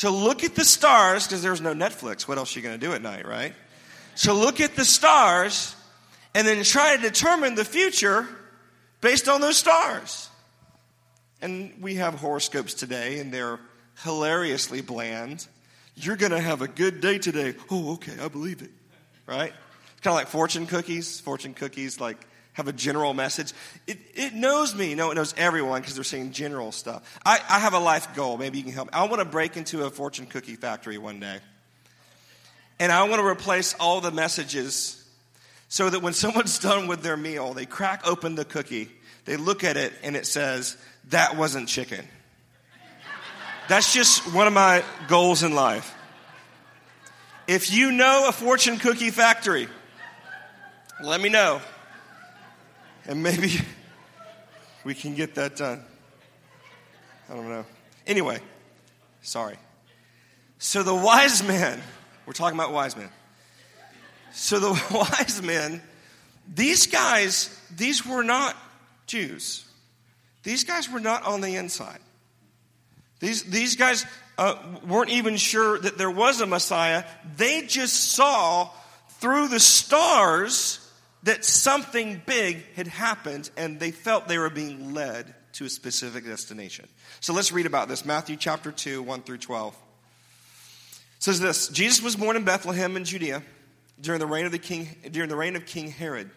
to 0.00 0.08
look 0.08 0.44
at 0.44 0.54
the 0.54 0.64
stars, 0.64 1.26
because 1.26 1.42
there's 1.42 1.60
no 1.60 1.74
Netflix. 1.74 2.26
What 2.26 2.38
else 2.38 2.56
are 2.56 2.58
you 2.58 2.62
going 2.62 2.80
to 2.80 2.86
do 2.86 2.94
at 2.94 3.02
night, 3.02 3.26
right? 3.26 3.52
To 4.22 4.32
look 4.32 4.60
at 4.60 4.74
the 4.74 4.84
stars 4.84 5.76
and 6.34 6.46
then 6.46 6.64
try 6.64 6.96
to 6.96 7.02
determine 7.02 7.54
the 7.54 7.66
future 7.66 8.26
based 9.02 9.28
on 9.28 9.42
those 9.42 9.58
stars. 9.58 10.30
And 11.42 11.74
we 11.82 11.96
have 11.96 12.14
horoscopes 12.14 12.72
today, 12.72 13.18
and 13.18 13.30
they're 13.30 13.60
hilariously 14.02 14.80
bland. 14.80 15.46
You're 15.96 16.16
going 16.16 16.32
to 16.32 16.40
have 16.40 16.62
a 16.62 16.68
good 16.68 17.02
day 17.02 17.18
today. 17.18 17.54
Oh, 17.70 17.94
okay, 17.94 18.14
I 18.22 18.28
believe 18.28 18.62
it. 18.62 18.70
Right? 19.26 19.52
It's 19.92 20.00
kind 20.00 20.14
of 20.14 20.16
like 20.16 20.28
fortune 20.28 20.66
cookies. 20.66 21.20
Fortune 21.20 21.52
cookies, 21.52 22.00
like 22.00 22.26
have 22.60 22.68
a 22.68 22.72
general 22.74 23.14
message. 23.14 23.54
It, 23.86 23.96
it 24.14 24.34
knows 24.34 24.74
me. 24.74 24.94
No, 24.94 25.10
it 25.10 25.14
knows 25.14 25.34
everyone 25.38 25.80
because 25.80 25.94
they're 25.94 26.04
saying 26.04 26.32
general 26.32 26.72
stuff. 26.72 27.18
I, 27.24 27.40
I 27.48 27.58
have 27.58 27.72
a 27.72 27.78
life 27.78 28.14
goal. 28.14 28.36
Maybe 28.36 28.58
you 28.58 28.64
can 28.64 28.74
help 28.74 28.88
me. 28.88 28.92
I 28.92 29.04
want 29.04 29.20
to 29.20 29.24
break 29.24 29.56
into 29.56 29.84
a 29.84 29.90
fortune 29.90 30.26
cookie 30.26 30.56
factory 30.56 30.98
one 30.98 31.20
day. 31.20 31.38
And 32.78 32.92
I 32.92 33.04
want 33.04 33.20
to 33.20 33.26
replace 33.26 33.74
all 33.80 34.02
the 34.02 34.10
messages 34.10 35.02
so 35.68 35.88
that 35.88 36.02
when 36.02 36.12
someone's 36.22 36.58
done 36.58 36.86
with 36.86 37.02
their 37.02 37.16
meal, 37.16 37.54
they 37.54 37.64
crack 37.64 38.06
open 38.06 38.34
the 38.34 38.44
cookie, 38.44 38.90
they 39.24 39.38
look 39.38 39.64
at 39.64 39.78
it, 39.78 39.94
and 40.02 40.16
it 40.16 40.26
says, 40.26 40.76
That 41.08 41.38
wasn't 41.38 41.66
chicken. 41.66 42.06
That's 43.68 43.94
just 43.94 44.34
one 44.34 44.46
of 44.46 44.52
my 44.52 44.84
goals 45.08 45.42
in 45.42 45.54
life. 45.54 45.94
If 47.46 47.72
you 47.72 47.90
know 47.90 48.26
a 48.28 48.32
fortune 48.32 48.78
cookie 48.78 49.10
factory, 49.10 49.66
let 51.02 51.22
me 51.22 51.30
know 51.30 51.62
and 53.06 53.22
maybe 53.22 53.52
we 54.84 54.94
can 54.94 55.14
get 55.14 55.34
that 55.36 55.56
done. 55.56 55.82
I 57.28 57.34
don't 57.34 57.48
know. 57.48 57.64
Anyway, 58.06 58.40
sorry. 59.22 59.56
So 60.58 60.82
the 60.82 60.94
wise 60.94 61.42
men, 61.42 61.80
we're 62.26 62.32
talking 62.32 62.58
about 62.58 62.72
wise 62.72 62.96
men. 62.96 63.08
So 64.32 64.58
the 64.58 64.70
wise 64.90 65.42
men, 65.42 65.82
these 66.52 66.86
guys, 66.86 67.56
these 67.76 68.04
were 68.04 68.22
not 68.22 68.56
Jews. 69.06 69.64
These 70.42 70.64
guys 70.64 70.90
were 70.90 71.00
not 71.00 71.24
on 71.24 71.40
the 71.40 71.56
inside. 71.56 71.98
These, 73.20 73.44
these 73.44 73.76
guys 73.76 74.06
uh, 74.38 74.56
weren't 74.86 75.10
even 75.10 75.36
sure 75.36 75.78
that 75.78 75.98
there 75.98 76.10
was 76.10 76.40
a 76.40 76.46
Messiah. 76.46 77.04
They 77.36 77.62
just 77.62 78.12
saw 78.12 78.70
through 79.20 79.48
the 79.48 79.60
stars 79.60 80.89
that 81.24 81.44
something 81.44 82.22
big 82.24 82.64
had 82.74 82.86
happened 82.86 83.50
and 83.56 83.78
they 83.78 83.90
felt 83.90 84.28
they 84.28 84.38
were 84.38 84.50
being 84.50 84.94
led 84.94 85.34
to 85.52 85.64
a 85.64 85.68
specific 85.68 86.24
destination. 86.24 86.88
So 87.20 87.32
let's 87.32 87.52
read 87.52 87.66
about 87.66 87.88
this. 87.88 88.04
Matthew 88.04 88.36
chapter 88.36 88.72
2, 88.72 89.02
1 89.02 89.22
through 89.22 89.38
12. 89.38 89.74
It 89.74 91.22
says 91.22 91.40
this 91.40 91.68
Jesus 91.68 92.02
was 92.02 92.16
born 92.16 92.36
in 92.36 92.44
Bethlehem 92.44 92.96
in 92.96 93.04
Judea 93.04 93.42
during 94.00 94.20
the 94.20 94.26
reign 94.26 94.46
of 94.46 94.52
the 94.52 94.58
king 94.58 94.88
during 95.10 95.28
the 95.28 95.36
reign 95.36 95.56
of 95.56 95.66
King 95.66 95.90
Herod. 95.90 96.30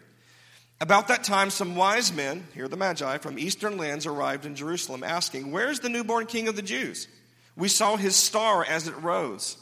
About 0.80 1.08
that 1.08 1.24
time, 1.24 1.50
some 1.50 1.76
wise 1.76 2.12
men, 2.12 2.46
here 2.52 2.68
the 2.68 2.76
Magi, 2.76 3.18
from 3.18 3.38
eastern 3.38 3.78
lands 3.78 4.06
arrived 4.06 4.44
in 4.44 4.56
Jerusalem, 4.56 5.02
asking, 5.04 5.52
Where 5.52 5.70
is 5.70 5.80
the 5.80 5.88
newborn 5.88 6.26
king 6.26 6.48
of 6.48 6.56
the 6.56 6.62
Jews? 6.62 7.08
We 7.56 7.68
saw 7.68 7.96
his 7.96 8.16
star 8.16 8.64
as 8.64 8.88
it 8.88 9.00
rose, 9.00 9.56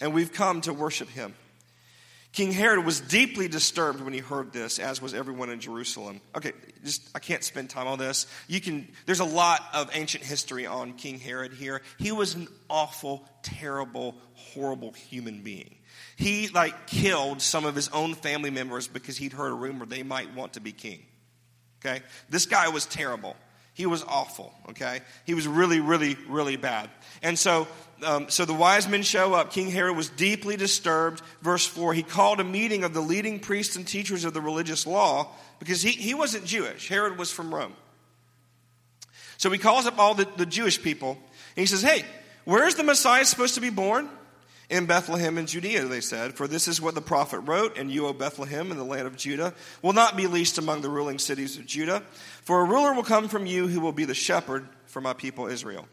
and 0.00 0.14
we've 0.14 0.32
come 0.32 0.62
to 0.62 0.72
worship 0.72 1.08
him. 1.10 1.34
King 2.34 2.50
Herod 2.50 2.84
was 2.84 3.00
deeply 3.00 3.46
disturbed 3.46 4.00
when 4.00 4.12
he 4.12 4.18
heard 4.18 4.52
this, 4.52 4.80
as 4.80 5.00
was 5.00 5.14
everyone 5.14 5.50
in 5.50 5.60
Jerusalem. 5.60 6.20
Okay, 6.34 6.50
just 6.84 7.08
I 7.14 7.20
can't 7.20 7.44
spend 7.44 7.70
time 7.70 7.86
on 7.86 7.96
this. 7.96 8.26
You 8.48 8.60
can 8.60 8.88
there's 9.06 9.20
a 9.20 9.24
lot 9.24 9.62
of 9.72 9.88
ancient 9.92 10.24
history 10.24 10.66
on 10.66 10.94
King 10.94 11.20
Herod 11.20 11.52
here. 11.52 11.80
He 11.96 12.10
was 12.10 12.34
an 12.34 12.48
awful, 12.68 13.28
terrible, 13.44 14.16
horrible 14.34 14.90
human 14.90 15.42
being. 15.42 15.76
He 16.16 16.48
like 16.48 16.88
killed 16.88 17.40
some 17.40 17.64
of 17.64 17.76
his 17.76 17.88
own 17.90 18.14
family 18.16 18.50
members 18.50 18.88
because 18.88 19.16
he'd 19.16 19.32
heard 19.32 19.52
a 19.52 19.54
rumor 19.54 19.86
they 19.86 20.02
might 20.02 20.34
want 20.34 20.54
to 20.54 20.60
be 20.60 20.72
king. 20.72 21.06
Okay? 21.84 22.02
This 22.30 22.46
guy 22.46 22.68
was 22.68 22.84
terrible. 22.84 23.36
He 23.74 23.86
was 23.86 24.04
awful, 24.04 24.54
okay? 24.70 25.00
He 25.24 25.34
was 25.34 25.48
really, 25.48 25.80
really, 25.80 26.16
really 26.28 26.56
bad. 26.56 26.88
And 27.22 27.36
so, 27.36 27.66
um, 28.04 28.30
so 28.30 28.44
the 28.44 28.54
wise 28.54 28.88
men 28.88 29.02
show 29.02 29.34
up. 29.34 29.52
King 29.52 29.68
Herod 29.68 29.96
was 29.96 30.08
deeply 30.08 30.56
disturbed. 30.56 31.22
Verse 31.42 31.66
4 31.66 31.92
he 31.92 32.04
called 32.04 32.38
a 32.38 32.44
meeting 32.44 32.84
of 32.84 32.94
the 32.94 33.00
leading 33.00 33.40
priests 33.40 33.74
and 33.74 33.86
teachers 33.86 34.24
of 34.24 34.32
the 34.32 34.40
religious 34.40 34.86
law 34.86 35.28
because 35.58 35.82
he, 35.82 35.90
he 35.90 36.14
wasn't 36.14 36.44
Jewish. 36.44 36.88
Herod 36.88 37.18
was 37.18 37.32
from 37.32 37.52
Rome. 37.52 37.74
So 39.38 39.50
he 39.50 39.58
calls 39.58 39.86
up 39.86 39.98
all 39.98 40.14
the, 40.14 40.28
the 40.36 40.46
Jewish 40.46 40.80
people 40.80 41.10
and 41.10 41.20
he 41.56 41.66
says, 41.66 41.82
Hey, 41.82 42.04
where's 42.44 42.76
the 42.76 42.84
Messiah 42.84 43.24
supposed 43.24 43.56
to 43.56 43.60
be 43.60 43.70
born? 43.70 44.08
In 44.70 44.86
Bethlehem 44.86 45.36
in 45.38 45.46
Judea, 45.46 45.84
they 45.84 46.00
said, 46.00 46.34
for 46.34 46.48
this 46.48 46.68
is 46.68 46.80
what 46.80 46.94
the 46.94 47.00
prophet 47.00 47.40
wrote, 47.40 47.76
and 47.76 47.90
you, 47.90 48.06
O 48.06 48.12
Bethlehem, 48.12 48.70
in 48.70 48.78
the 48.78 48.84
land 48.84 49.06
of 49.06 49.16
Judah, 49.16 49.54
will 49.82 49.92
not 49.92 50.16
be 50.16 50.26
least 50.26 50.58
among 50.58 50.80
the 50.80 50.88
ruling 50.88 51.18
cities 51.18 51.58
of 51.58 51.66
Judah, 51.66 52.02
for 52.42 52.60
a 52.60 52.64
ruler 52.64 52.94
will 52.94 53.02
come 53.02 53.28
from 53.28 53.46
you 53.46 53.68
who 53.68 53.80
will 53.80 53.92
be 53.92 54.04
the 54.04 54.14
shepherd 54.14 54.66
for 54.86 55.00
my 55.00 55.12
people 55.12 55.46
Israel. 55.46 55.86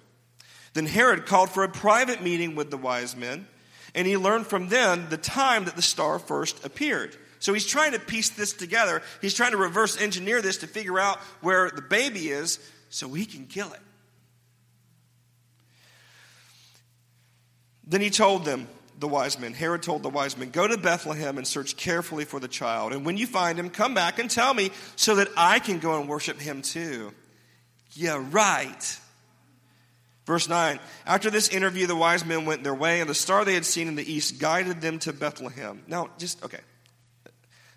Then 0.74 0.86
Herod 0.86 1.26
called 1.26 1.50
for 1.50 1.64
a 1.64 1.70
private 1.70 2.24
meeting 2.24 2.56
with 2.56 2.72
the 2.72 2.78
wise 2.78 3.16
men, 3.16 3.46
and 3.94 4.08
he 4.08 4.16
learned 4.16 4.48
from 4.48 4.70
them 4.70 5.08
the 5.10 5.18
time 5.18 5.66
that 5.66 5.76
the 5.76 5.82
star 5.82 6.18
first 6.18 6.64
appeared. 6.64 7.16
So 7.40 7.54
he's 7.54 7.66
trying 7.66 7.92
to 7.92 8.00
piece 8.00 8.30
this 8.30 8.54
together. 8.54 9.02
He's 9.20 9.34
trying 9.34 9.52
to 9.52 9.58
reverse 9.58 10.00
engineer 10.00 10.42
this 10.42 10.58
to 10.58 10.68
figure 10.68 10.98
out 11.00 11.18
where 11.42 11.70
the 11.70 11.82
baby 11.82 12.30
is 12.30 12.60
so 12.90 13.10
he 13.10 13.26
can 13.26 13.48
kill 13.48 13.74
it. 13.74 13.80
Then 17.92 18.00
he 18.00 18.10
told 18.10 18.46
them, 18.46 18.70
the 19.00 19.08
wise 19.08 19.38
men, 19.38 19.54
Herod 19.54 19.84
told 19.84 20.02
the 20.02 20.10
wise 20.10 20.38
men, 20.38 20.50
Go 20.50 20.66
to 20.66 20.78
Bethlehem 20.78 21.38
and 21.38 21.46
search 21.46 21.76
carefully 21.76 22.24
for 22.24 22.40
the 22.40 22.48
child. 22.48 22.94
And 22.94 23.06
when 23.06 23.18
you 23.18 23.28
find 23.28 23.60
him, 23.60 23.70
come 23.70 23.94
back 23.94 24.18
and 24.18 24.32
tell 24.32 24.54
me 24.54 24.72
so 24.96 25.16
that 25.16 25.28
I 25.36 25.60
can 25.60 25.80
go 25.80 26.00
and 26.00 26.08
worship 26.08 26.40
him 26.40 26.62
too. 26.62 27.12
Yeah, 27.92 28.26
right. 28.32 29.00
Verse 30.26 30.48
9 30.48 30.80
After 31.06 31.30
this 31.30 31.50
interview, 31.50 31.86
the 31.86 31.96
wise 31.96 32.24
men 32.24 32.46
went 32.46 32.64
their 32.64 32.74
way, 32.74 33.02
and 33.02 33.10
the 33.10 33.14
star 33.14 33.44
they 33.44 33.56
had 33.56 33.66
seen 33.66 33.90
in 33.90 33.96
the 33.96 34.10
east 34.10 34.40
guided 34.40 34.80
them 34.80 35.00
to 35.00 35.12
Bethlehem. 35.12 35.84
Now, 35.86 36.12
just, 36.18 36.42
okay. 36.46 36.62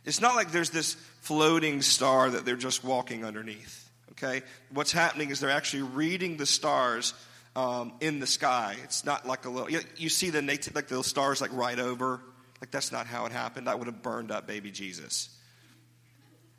It's 0.04 0.20
not 0.20 0.36
like 0.36 0.52
there's 0.52 0.70
this 0.70 0.94
floating 1.22 1.82
star 1.82 2.30
that 2.30 2.44
they're 2.44 2.54
just 2.54 2.84
walking 2.84 3.24
underneath, 3.24 3.90
okay? 4.12 4.42
What's 4.70 4.92
happening 4.92 5.30
is 5.30 5.40
they're 5.40 5.50
actually 5.50 5.82
reading 5.82 6.36
the 6.36 6.46
stars 6.46 7.14
um, 7.56 7.92
in 8.00 8.20
the 8.20 8.26
sky. 8.26 8.76
It's 8.82 9.04
not 9.04 9.26
like 9.26 9.44
a 9.44 9.50
little. 9.50 9.70
You, 9.70 9.80
you 9.96 10.08
see 10.08 10.30
the 10.30 10.42
nativity 10.42 10.74
like 10.74 10.88
the 10.88 11.02
stars 11.04 11.40
like 11.40 11.52
right 11.52 11.78
over. 11.78 12.20
Like 12.60 12.70
that's 12.70 12.92
not 12.92 13.06
how 13.06 13.26
it 13.26 13.32
happened. 13.32 13.66
That 13.66 13.78
would 13.78 13.86
have 13.86 14.02
burned 14.02 14.30
up 14.30 14.46
baby 14.46 14.70
Jesus. 14.70 15.28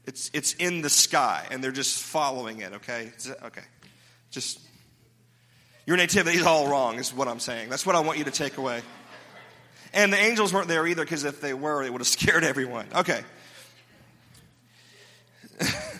It's 0.05 0.29
it's 0.33 0.53
in 0.53 0.81
the 0.81 0.89
sky, 0.89 1.47
and 1.49 1.63
they're 1.63 1.71
just 1.71 2.01
following 2.01 2.59
it. 2.59 2.73
Okay, 2.73 3.11
okay. 3.43 3.63
Just 4.29 4.59
your 5.85 5.97
nativity 5.97 6.37
is 6.37 6.45
all 6.45 6.67
wrong. 6.67 6.99
Is 6.99 7.13
what 7.13 7.27
I'm 7.27 7.39
saying. 7.39 7.69
That's 7.69 7.85
what 7.85 7.95
I 7.95 8.01
want 8.01 8.19
you 8.19 8.25
to 8.25 8.31
take 8.31 8.57
away. 8.57 8.81
And 9.93 10.11
the 10.11 10.17
angels 10.17 10.53
weren't 10.53 10.67
there 10.67 10.85
either, 10.85 11.05
because 11.05 11.23
if 11.23 11.39
they 11.39 11.53
were, 11.53 11.81
it 11.81 11.91
would 11.91 12.01
have 12.01 12.07
scared 12.19 12.43
everyone. 12.43 12.87
Okay. 12.93 13.21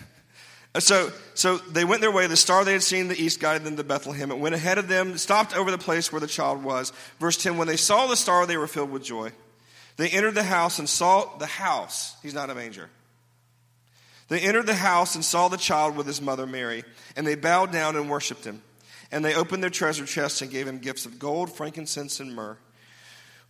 Uh, 0.75 0.79
so, 0.81 1.09
so 1.35 1.57
they 1.57 1.85
went 1.85 2.01
their 2.01 2.11
way. 2.11 2.27
The 2.27 2.35
star 2.35 2.65
they 2.65 2.73
had 2.73 2.83
seen 2.83 3.01
in 3.01 3.07
the 3.07 3.21
east 3.21 3.39
guided 3.39 3.63
them 3.63 3.77
to 3.77 3.83
Bethlehem. 3.83 4.29
It 4.29 4.39
went 4.39 4.55
ahead 4.55 4.77
of 4.77 4.89
them, 4.89 5.17
stopped 5.17 5.55
over 5.55 5.71
the 5.71 5.77
place 5.77 6.11
where 6.11 6.19
the 6.19 6.27
child 6.27 6.63
was. 6.63 6.91
Verse 7.17 7.37
10 7.37 7.57
When 7.57 7.67
they 7.67 7.77
saw 7.77 8.07
the 8.07 8.17
star, 8.17 8.45
they 8.45 8.57
were 8.57 8.67
filled 8.67 8.91
with 8.91 9.03
joy. 9.03 9.31
They 9.95 10.09
entered 10.09 10.35
the 10.35 10.43
house 10.43 10.77
and 10.77 10.89
saw 10.89 11.37
the 11.37 11.45
house. 11.45 12.17
He's 12.21 12.33
not 12.33 12.49
a 12.49 12.55
manger. 12.55 12.89
They 14.27 14.41
entered 14.41 14.65
the 14.65 14.73
house 14.73 15.15
and 15.15 15.23
saw 15.23 15.47
the 15.47 15.55
child 15.55 15.95
with 15.95 16.07
his 16.07 16.21
mother 16.21 16.45
Mary, 16.45 16.83
and 17.15 17.25
they 17.25 17.35
bowed 17.35 17.71
down 17.71 17.95
and 17.95 18.09
worshiped 18.09 18.43
him. 18.43 18.61
And 19.11 19.23
they 19.23 19.33
opened 19.33 19.63
their 19.63 19.69
treasure 19.69 20.05
chests 20.05 20.41
and 20.41 20.51
gave 20.51 20.67
him 20.67 20.79
gifts 20.79 21.05
of 21.05 21.19
gold, 21.19 21.55
frankincense, 21.55 22.19
and 22.19 22.35
myrrh. 22.35 22.57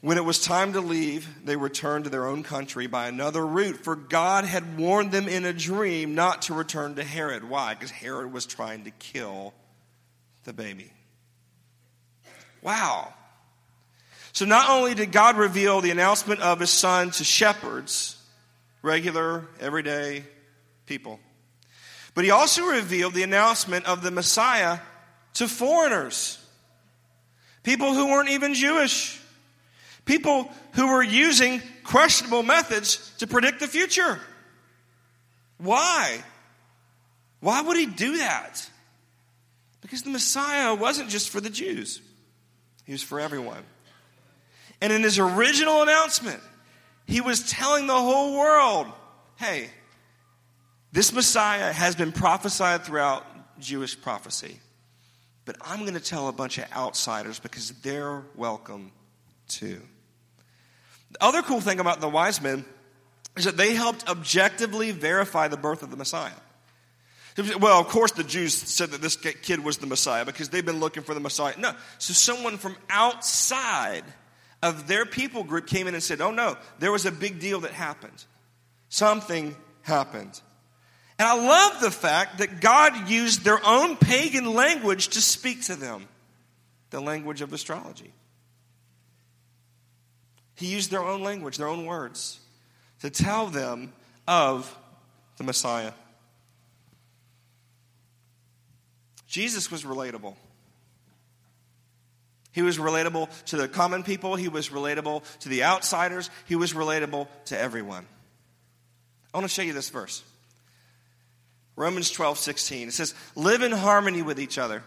When 0.06 0.20
it 0.20 0.24
was 0.24 0.40
time 0.40 0.74
to 0.74 0.82
leave, 0.82 1.28
they 1.46 1.56
returned 1.56 2.04
to 2.04 2.12
their 2.12 2.28
own 2.28 2.44
country 2.44 2.86
by 2.86 3.08
another 3.08 3.44
route, 3.44 3.78
for 3.78 3.96
God 3.96 4.46
had 4.46 4.78
warned 4.78 5.12
them 5.12 5.28
in 5.28 5.46
a 5.46 5.52
dream 5.52 6.14
not 6.14 6.44
to 6.44 6.54
return 6.54 6.94
to 6.98 7.04
Herod. 7.04 7.50
Why? 7.50 7.74
Because 7.74 7.90
Herod 7.90 8.32
was 8.32 8.46
trying 8.46 8.84
to 8.84 8.92
kill 8.92 9.56
the 10.44 10.54
baby. 10.54 10.92
Wow. 12.62 13.16
So 14.32 14.46
not 14.46 14.70
only 14.70 14.94
did 14.94 15.12
God 15.12 15.38
reveal 15.38 15.82
the 15.82 15.90
announcement 15.90 16.40
of 16.40 16.60
his 16.60 16.70
son 16.70 17.10
to 17.10 17.24
shepherds, 17.24 18.16
regular, 18.84 19.48
everyday 19.60 20.24
people, 20.86 21.20
but 22.14 22.26
he 22.26 22.30
also 22.30 22.64
revealed 22.64 23.16
the 23.16 23.24
announcement 23.24 23.88
of 23.88 24.04
the 24.04 24.12
Messiah 24.12 24.78
to 25.34 25.48
foreigners, 25.48 26.38
people 27.64 27.96
who 27.96 28.06
weren't 28.06 28.30
even 28.30 28.54
Jewish, 28.54 29.20
people 30.06 30.50
who 30.74 30.88
were 30.88 31.04
using 31.04 31.62
questionable 31.84 32.44
methods 32.44 33.14
to 33.18 33.28
predict 33.28 33.60
the 33.60 33.68
future. 33.68 34.20
Why? 35.58 36.24
Why 37.40 37.62
would 37.62 37.78
he 37.78 37.86
do 37.86 38.18
that? 38.18 38.70
Because 39.82 40.04
the 40.04 40.10
Messiah 40.10 40.74
wasn't 40.74 41.10
just 41.10 41.30
for 41.30 41.40
the 41.40 41.50
Jews, 41.50 42.02
he 42.86 42.92
was 42.92 43.04
for 43.04 43.20
everyone. 43.20 43.64
And 44.82 44.92
in 44.92 45.04
his 45.04 45.20
original 45.20 45.82
announcement, 45.82 46.42
he 47.08 47.22
was 47.22 47.50
telling 47.50 47.88
the 47.88 47.94
whole 47.94 48.38
world 48.38 48.88
hey, 49.38 49.70
this 50.94 51.12
Messiah 51.12 51.74
has 51.74 51.94
been 51.96 52.14
prophesied 52.14 52.84
throughout 52.84 53.26
Jewish 53.60 54.00
prophecy. 54.00 54.60
But 55.44 55.58
I'm 55.62 55.82
going 55.82 55.94
to 55.94 56.00
tell 56.00 56.30
a 56.30 56.32
bunch 56.32 56.58
of 56.58 56.72
outsiders 56.72 57.38
because 57.38 57.72
they're 57.82 58.24
welcome 58.36 58.92
too. 59.48 59.82
The 61.16 61.24
other 61.24 61.42
cool 61.44 61.62
thing 61.62 61.80
about 61.80 62.02
the 62.02 62.10
wise 62.10 62.42
men 62.42 62.66
is 63.38 63.46
that 63.46 63.56
they 63.56 63.74
helped 63.74 64.10
objectively 64.10 64.92
verify 64.92 65.48
the 65.48 65.56
birth 65.56 65.82
of 65.82 65.90
the 65.90 65.96
Messiah. 65.96 66.34
Well, 67.38 67.80
of 67.80 67.88
course, 67.88 68.12
the 68.12 68.24
Jews 68.24 68.54
said 68.54 68.92
that 68.92 69.02
this 69.02 69.16
kid 69.16 69.64
was 69.64 69.78
the 69.78 69.88
Messiah 69.88 70.26
because 70.26 70.50
they've 70.50 70.66
been 70.66 70.82
looking 70.82 71.04
for 71.04 71.14
the 71.14 71.22
Messiah. 71.22 71.54
No. 71.58 71.74
So, 72.00 72.12
someone 72.12 72.58
from 72.58 72.76
outside 72.90 74.04
of 74.62 74.90
their 74.90 75.06
people 75.06 75.46
group 75.46 75.68
came 75.68 75.88
in 75.88 75.94
and 75.94 76.04
said, 76.04 76.20
Oh 76.20 76.32
no, 76.32 76.58
there 76.80 76.92
was 76.92 77.06
a 77.06 77.12
big 77.12 77.40
deal 77.40 77.62
that 77.62 77.72
happened. 77.72 78.26
Something 78.90 79.56
happened. 79.84 80.42
And 81.18 81.28
I 81.30 81.36
love 81.36 81.80
the 81.80 81.92
fact 81.92 82.40
that 82.40 82.60
God 82.60 83.10
used 83.10 83.46
their 83.46 83.66
own 83.66 83.96
pagan 83.96 84.54
language 84.54 85.10
to 85.10 85.22
speak 85.22 85.64
to 85.64 85.76
them 85.76 86.10
the 86.90 87.00
language 87.00 87.42
of 87.42 87.54
astrology. 87.54 88.12
He 90.56 90.68
used 90.68 90.92
their 90.92 91.04
own 91.04 91.22
language, 91.22 91.58
their 91.58 91.68
own 91.68 91.86
words, 91.86 92.40
to 93.02 93.10
tell 93.10 93.48
them 93.48 93.94
of 94.28 94.76
the 95.38 95.44
Messiah. 95.44 95.92
Jesus 99.28 99.70
was 99.70 99.84
relatable. 99.84 100.36
He 102.54 102.62
was 102.62 102.78
relatable 102.78 103.28
to 103.48 103.58
the 103.58 103.68
common 103.68 104.04
people. 104.04 104.36
He 104.36 104.48
was 104.48 104.70
relatable 104.70 105.24
to 105.40 105.50
the 105.50 105.66
outsiders. 105.66 106.30
He 106.46 106.56
was 106.56 106.72
relatable 106.72 107.28
to 107.48 107.60
everyone. 107.60 108.06
I 109.34 109.38
want 109.38 109.44
to 109.44 109.54
show 109.54 109.62
you 109.62 109.74
this 109.74 109.90
verse 109.90 110.24
Romans 111.76 112.10
12, 112.12 112.38
16. 112.38 112.88
It 112.88 112.94
says, 112.94 113.14
Live 113.36 113.62
in 113.62 113.74
harmony 113.74 114.22
with 114.22 114.40
each 114.40 114.58
other. 114.58 114.84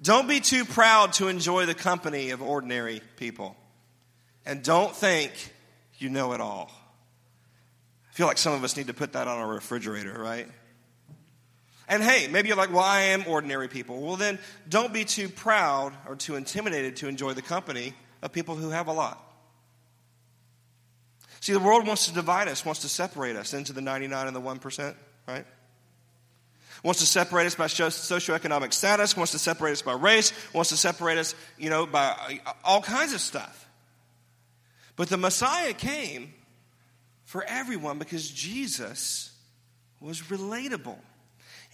Don't 0.00 0.28
be 0.28 0.38
too 0.38 0.64
proud 0.64 1.14
to 1.14 1.26
enjoy 1.26 1.66
the 1.66 1.74
company 1.74 2.30
of 2.30 2.40
ordinary 2.40 3.02
people. 3.16 3.56
And 4.44 4.62
don't 4.62 4.94
think 4.94 5.32
you 5.98 6.08
know 6.08 6.32
it 6.32 6.40
all. 6.40 6.70
I 8.10 8.14
feel 8.14 8.26
like 8.26 8.38
some 8.38 8.52
of 8.52 8.64
us 8.64 8.76
need 8.76 8.88
to 8.88 8.94
put 8.94 9.12
that 9.14 9.28
on 9.28 9.38
our 9.38 9.48
refrigerator, 9.48 10.12
right? 10.20 10.46
And 11.88 12.02
hey, 12.02 12.28
maybe 12.28 12.48
you're 12.48 12.56
like, 12.56 12.70
well, 12.70 12.80
I 12.80 13.00
am 13.00 13.24
ordinary 13.26 13.68
people. 13.68 14.00
Well, 14.00 14.16
then 14.16 14.38
don't 14.68 14.92
be 14.92 15.04
too 15.04 15.28
proud 15.28 15.92
or 16.08 16.16
too 16.16 16.36
intimidated 16.36 16.96
to 16.96 17.08
enjoy 17.08 17.32
the 17.32 17.42
company 17.42 17.94
of 18.22 18.32
people 18.32 18.54
who 18.54 18.70
have 18.70 18.88
a 18.88 18.92
lot. 18.92 19.22
See, 21.40 21.52
the 21.52 21.58
world 21.58 21.86
wants 21.86 22.06
to 22.06 22.14
divide 22.14 22.48
us, 22.48 22.64
wants 22.64 22.82
to 22.82 22.88
separate 22.88 23.34
us 23.34 23.52
into 23.52 23.72
the 23.72 23.80
99 23.80 24.26
and 24.26 24.36
the 24.36 24.40
1%, 24.40 24.94
right? 25.26 25.44
Wants 26.84 27.00
to 27.00 27.06
separate 27.06 27.46
us 27.46 27.54
by 27.54 27.66
socioeconomic 27.66 28.72
status, 28.72 29.16
wants 29.16 29.32
to 29.32 29.38
separate 29.38 29.72
us 29.72 29.82
by 29.82 29.92
race, 29.92 30.32
wants 30.52 30.70
to 30.70 30.76
separate 30.76 31.18
us, 31.18 31.34
you 31.58 31.68
know, 31.68 31.84
by 31.84 32.40
uh, 32.46 32.52
all 32.64 32.80
kinds 32.80 33.12
of 33.12 33.20
stuff. 33.20 33.68
But 34.96 35.08
the 35.08 35.16
Messiah 35.16 35.72
came 35.72 36.32
for 37.24 37.44
everyone 37.44 37.98
because 37.98 38.28
Jesus 38.30 39.32
was 40.00 40.20
relatable. 40.22 40.98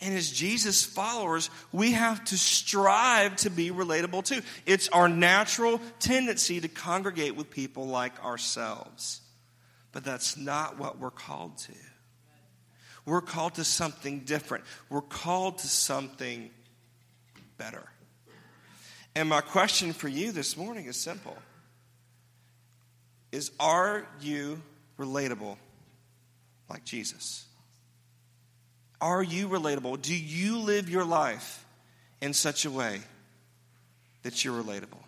And 0.01 0.15
as 0.15 0.31
Jesus 0.31 0.85
followers, 0.85 1.51
we 1.73 1.93
have 1.93 2.23
to 2.27 2.39
strive 2.39 3.35
to 3.37 3.51
be 3.51 3.71
relatable 3.71 4.25
too. 4.25 4.43
It's 4.65 4.89
our 4.91 5.09
natural 5.09 5.81
tendency 5.99 6.61
to 6.61 6.69
congregate 6.69 7.35
with 7.35 7.51
people 7.51 7.87
like 7.87 8.25
ourselves. 8.25 9.21
But 9.91 10.05
that's 10.05 10.37
not 10.37 10.79
what 10.79 10.99
we're 10.99 11.11
called 11.11 11.59
to. 11.59 11.73
We're 13.05 13.23
called 13.23 13.55
to 13.55 13.65
something 13.65 14.21
different. 14.21 14.65
We're 14.89 15.01
called 15.01 15.59
to 15.59 15.67
something 15.67 16.51
better. 17.57 17.89
And 19.17 19.29
my 19.29 19.41
question 19.41 19.93
for 19.93 20.07
you 20.07 20.31
this 20.31 20.57
morning 20.57 20.87
is 20.87 20.97
simple 20.97 21.37
Is 23.33 23.51
are 23.61 24.07
you 24.21 24.63
relatable 24.99 25.57
like 26.69 26.85
Jesus? 26.85 27.45
Are 29.01 29.23
you 29.23 29.49
relatable? 29.49 30.01
Do 30.03 30.15
you 30.15 30.59
live 30.59 30.89
your 30.89 31.05
life 31.05 31.65
in 32.21 32.33
such 32.33 32.65
a 32.65 32.71
way 32.71 33.01
that 34.23 34.45
you're 34.45 34.61
relatable? 34.61 35.03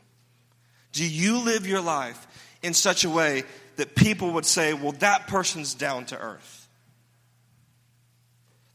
Do 0.92 1.06
you 1.06 1.38
live 1.38 1.66
your 1.66 1.80
life 1.80 2.26
in 2.62 2.74
such 2.74 3.04
a 3.04 3.10
way 3.10 3.44
that 3.76 3.94
people 3.94 4.32
would 4.32 4.46
say, 4.46 4.74
well, 4.74 4.92
that 4.92 5.26
person's 5.28 5.74
down 5.74 6.04
to 6.06 6.18
earth? 6.18 6.68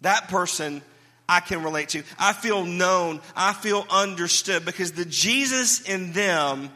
That 0.01 0.27
person 0.27 0.81
I 1.27 1.39
can 1.39 1.63
relate 1.63 1.89
to. 1.89 2.03
I 2.19 2.34
feel 2.34 2.65
known. 2.65 3.21
I 3.36 3.53
feel 3.53 3.86
understood 3.89 4.65
because 4.65 4.91
the 4.91 5.05
Jesus 5.05 5.81
in 5.81 6.12
them 6.12 6.69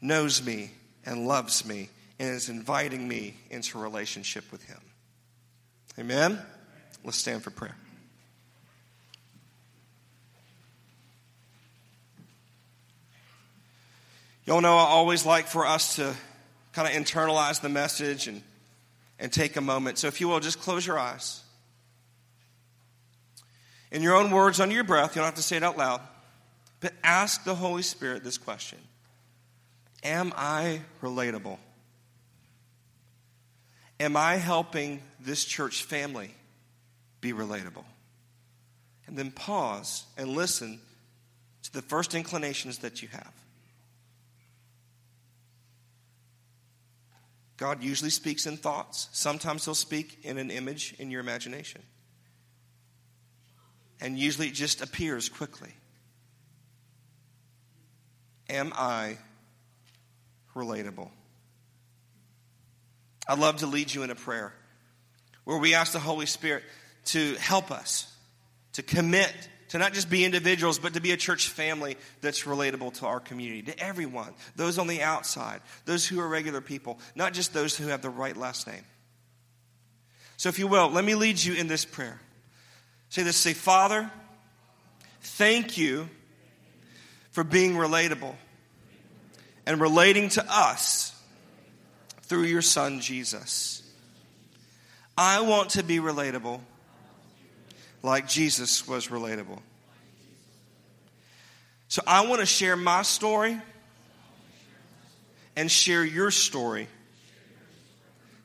knows 0.00 0.44
me 0.44 0.70
and 1.06 1.26
loves 1.26 1.64
me 1.64 1.88
and 2.18 2.34
is 2.34 2.48
inviting 2.48 3.06
me 3.06 3.36
into 3.50 3.78
relationship 3.78 4.50
with 4.50 4.64
him. 4.64 4.80
Amen? 5.98 6.38
Let's 7.04 7.16
stand 7.16 7.42
for 7.42 7.50
prayer. 7.50 7.76
Y'all 14.44 14.60
know 14.60 14.76
I 14.76 14.84
always 14.84 15.26
like 15.26 15.46
for 15.46 15.66
us 15.66 15.96
to 15.96 16.14
kind 16.72 16.86
of 16.86 16.94
internalize 16.94 17.60
the 17.60 17.68
message 17.68 18.28
and, 18.28 18.42
and 19.18 19.32
take 19.32 19.56
a 19.56 19.60
moment. 19.60 19.98
So 19.98 20.06
if 20.06 20.20
you 20.20 20.28
will, 20.28 20.40
just 20.40 20.60
close 20.60 20.86
your 20.86 20.98
eyes. 20.98 21.42
In 23.90 24.02
your 24.02 24.14
own 24.14 24.30
words, 24.30 24.60
under 24.60 24.74
your 24.74 24.84
breath, 24.84 25.16
you 25.16 25.20
don't 25.20 25.26
have 25.26 25.34
to 25.36 25.42
say 25.42 25.56
it 25.56 25.62
out 25.62 25.78
loud, 25.78 26.00
but 26.80 26.92
ask 27.02 27.44
the 27.44 27.54
Holy 27.54 27.82
Spirit 27.82 28.22
this 28.22 28.38
question 28.38 28.78
Am 30.06 30.32
I 30.36 30.80
relatable? 31.02 31.58
Am 34.00 34.16
I 34.16 34.36
helping 34.36 35.02
this 35.20 35.44
church 35.44 35.82
family 35.82 36.30
be 37.20 37.32
relatable. 37.32 37.84
And 39.06 39.16
then 39.16 39.30
pause 39.30 40.04
and 40.16 40.30
listen 40.30 40.80
to 41.62 41.72
the 41.72 41.82
first 41.82 42.14
inclinations 42.14 42.78
that 42.78 43.02
you 43.02 43.08
have. 43.08 43.32
God 47.56 47.82
usually 47.82 48.10
speaks 48.10 48.46
in 48.46 48.56
thoughts. 48.56 49.08
Sometimes 49.12 49.64
He'll 49.64 49.74
speak 49.74 50.18
in 50.22 50.38
an 50.38 50.50
image 50.50 50.94
in 50.98 51.10
your 51.10 51.20
imagination. 51.20 51.82
And 54.00 54.18
usually 54.18 54.48
it 54.48 54.54
just 54.54 54.82
appears 54.82 55.28
quickly. 55.28 55.72
Am 58.50 58.72
I 58.76 59.16
relatable? 60.56 61.10
I'd 63.28 63.38
love 63.38 63.58
to 63.58 63.66
lead 63.66 63.94
you 63.94 64.02
in 64.02 64.10
a 64.10 64.14
prayer 64.14 64.52
where 65.44 65.58
we 65.58 65.74
ask 65.74 65.92
the 65.92 66.00
Holy 66.00 66.26
Spirit 66.26 66.64
to 67.06 67.34
help 67.36 67.70
us, 67.70 68.12
to 68.72 68.82
commit 68.82 69.32
to 69.68 69.78
not 69.78 69.92
just 69.92 70.08
be 70.08 70.24
individuals, 70.24 70.78
but 70.78 70.94
to 70.94 71.00
be 71.00 71.12
a 71.12 71.16
church 71.16 71.48
family 71.48 71.96
that's 72.20 72.44
relatable 72.44 72.94
to 72.94 73.06
our 73.06 73.20
community, 73.20 73.62
to 73.62 73.78
everyone, 73.78 74.32
those 74.54 74.78
on 74.78 74.86
the 74.86 75.02
outside, 75.02 75.60
those 75.84 76.06
who 76.06 76.20
are 76.20 76.28
regular 76.28 76.60
people, 76.60 76.98
not 77.14 77.32
just 77.32 77.52
those 77.52 77.76
who 77.76 77.88
have 77.88 78.02
the 78.02 78.10
right 78.10 78.36
last 78.36 78.66
name. 78.66 78.84
So, 80.36 80.48
if 80.48 80.58
you 80.58 80.66
will, 80.66 80.90
let 80.90 81.04
me 81.04 81.14
lead 81.14 81.42
you 81.42 81.54
in 81.54 81.66
this 81.66 81.84
prayer. 81.84 82.20
Say 83.08 83.22
this 83.22 83.36
say, 83.36 83.54
Father, 83.54 84.10
thank 85.20 85.78
you 85.78 86.08
for 87.32 87.42
being 87.42 87.74
relatable 87.74 88.34
and 89.66 89.80
relating 89.80 90.28
to 90.30 90.44
us 90.48 91.12
through 92.22 92.44
your 92.44 92.62
Son, 92.62 93.00
Jesus. 93.00 93.82
I 95.18 95.40
want 95.40 95.70
to 95.70 95.82
be 95.82 95.98
relatable 95.98 96.60
like 98.02 98.28
Jesus 98.28 98.86
was 98.86 99.08
relatable. 99.08 99.60
So 101.88 102.02
I 102.06 102.26
want 102.26 102.40
to 102.40 102.46
share 102.46 102.76
my 102.76 103.02
story 103.02 103.60
and 105.56 105.70
share 105.70 106.04
your 106.04 106.30
story 106.30 106.88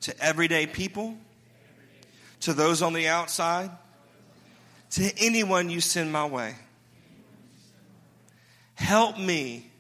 to 0.02 0.24
everyday 0.24 0.66
people, 0.66 1.16
to 2.42 2.54
those 2.54 2.82
on 2.82 2.94
the 2.94 3.08
outside, 3.08 3.70
to 4.92 5.12
anyone 5.18 5.70
you 5.70 5.82
send 5.82 6.12
my 6.12 6.26
way. 6.26 6.56
Help 8.76 9.18
me 9.18 9.71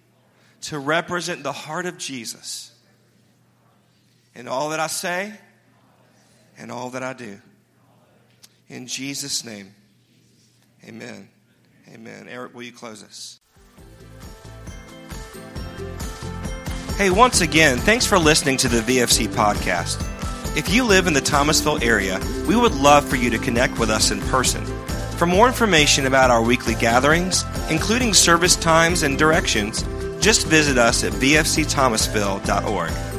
to 0.61 0.79
represent 0.79 1.43
the 1.43 1.51
heart 1.51 1.85
of 1.85 1.97
Jesus 1.97 2.71
in 4.35 4.47
all 4.47 4.69
that 4.69 4.79
I 4.79 4.87
say 4.87 5.33
and 6.57 6.71
all 6.71 6.91
that 6.91 7.03
I 7.03 7.13
do. 7.13 7.39
In 8.69 8.87
Jesus' 8.87 9.43
name, 9.43 9.73
amen. 10.87 11.27
Amen. 11.93 12.27
Eric, 12.29 12.53
will 12.53 12.63
you 12.63 12.71
close 12.71 13.03
us? 13.03 13.39
Hey, 16.97 17.09
once 17.09 17.41
again, 17.41 17.79
thanks 17.79 18.05
for 18.05 18.17
listening 18.19 18.57
to 18.57 18.69
the 18.69 18.79
VFC 18.81 19.27
podcast. 19.27 20.07
If 20.55 20.73
you 20.73 20.85
live 20.85 21.07
in 21.07 21.13
the 21.13 21.21
Thomasville 21.21 21.83
area, 21.83 22.19
we 22.47 22.55
would 22.55 22.75
love 22.75 23.07
for 23.07 23.15
you 23.15 23.29
to 23.31 23.39
connect 23.39 23.79
with 23.79 23.89
us 23.89 24.11
in 24.11 24.21
person. 24.21 24.63
For 25.17 25.25
more 25.25 25.47
information 25.47 26.05
about 26.05 26.29
our 26.29 26.43
weekly 26.43 26.75
gatherings, 26.75 27.43
including 27.69 28.13
service 28.13 28.55
times 28.55 29.03
and 29.03 29.17
directions, 29.17 29.83
just 30.21 30.47
visit 30.47 30.77
us 30.77 31.03
at 31.03 31.13
vfcthomasville.org. 31.13 33.10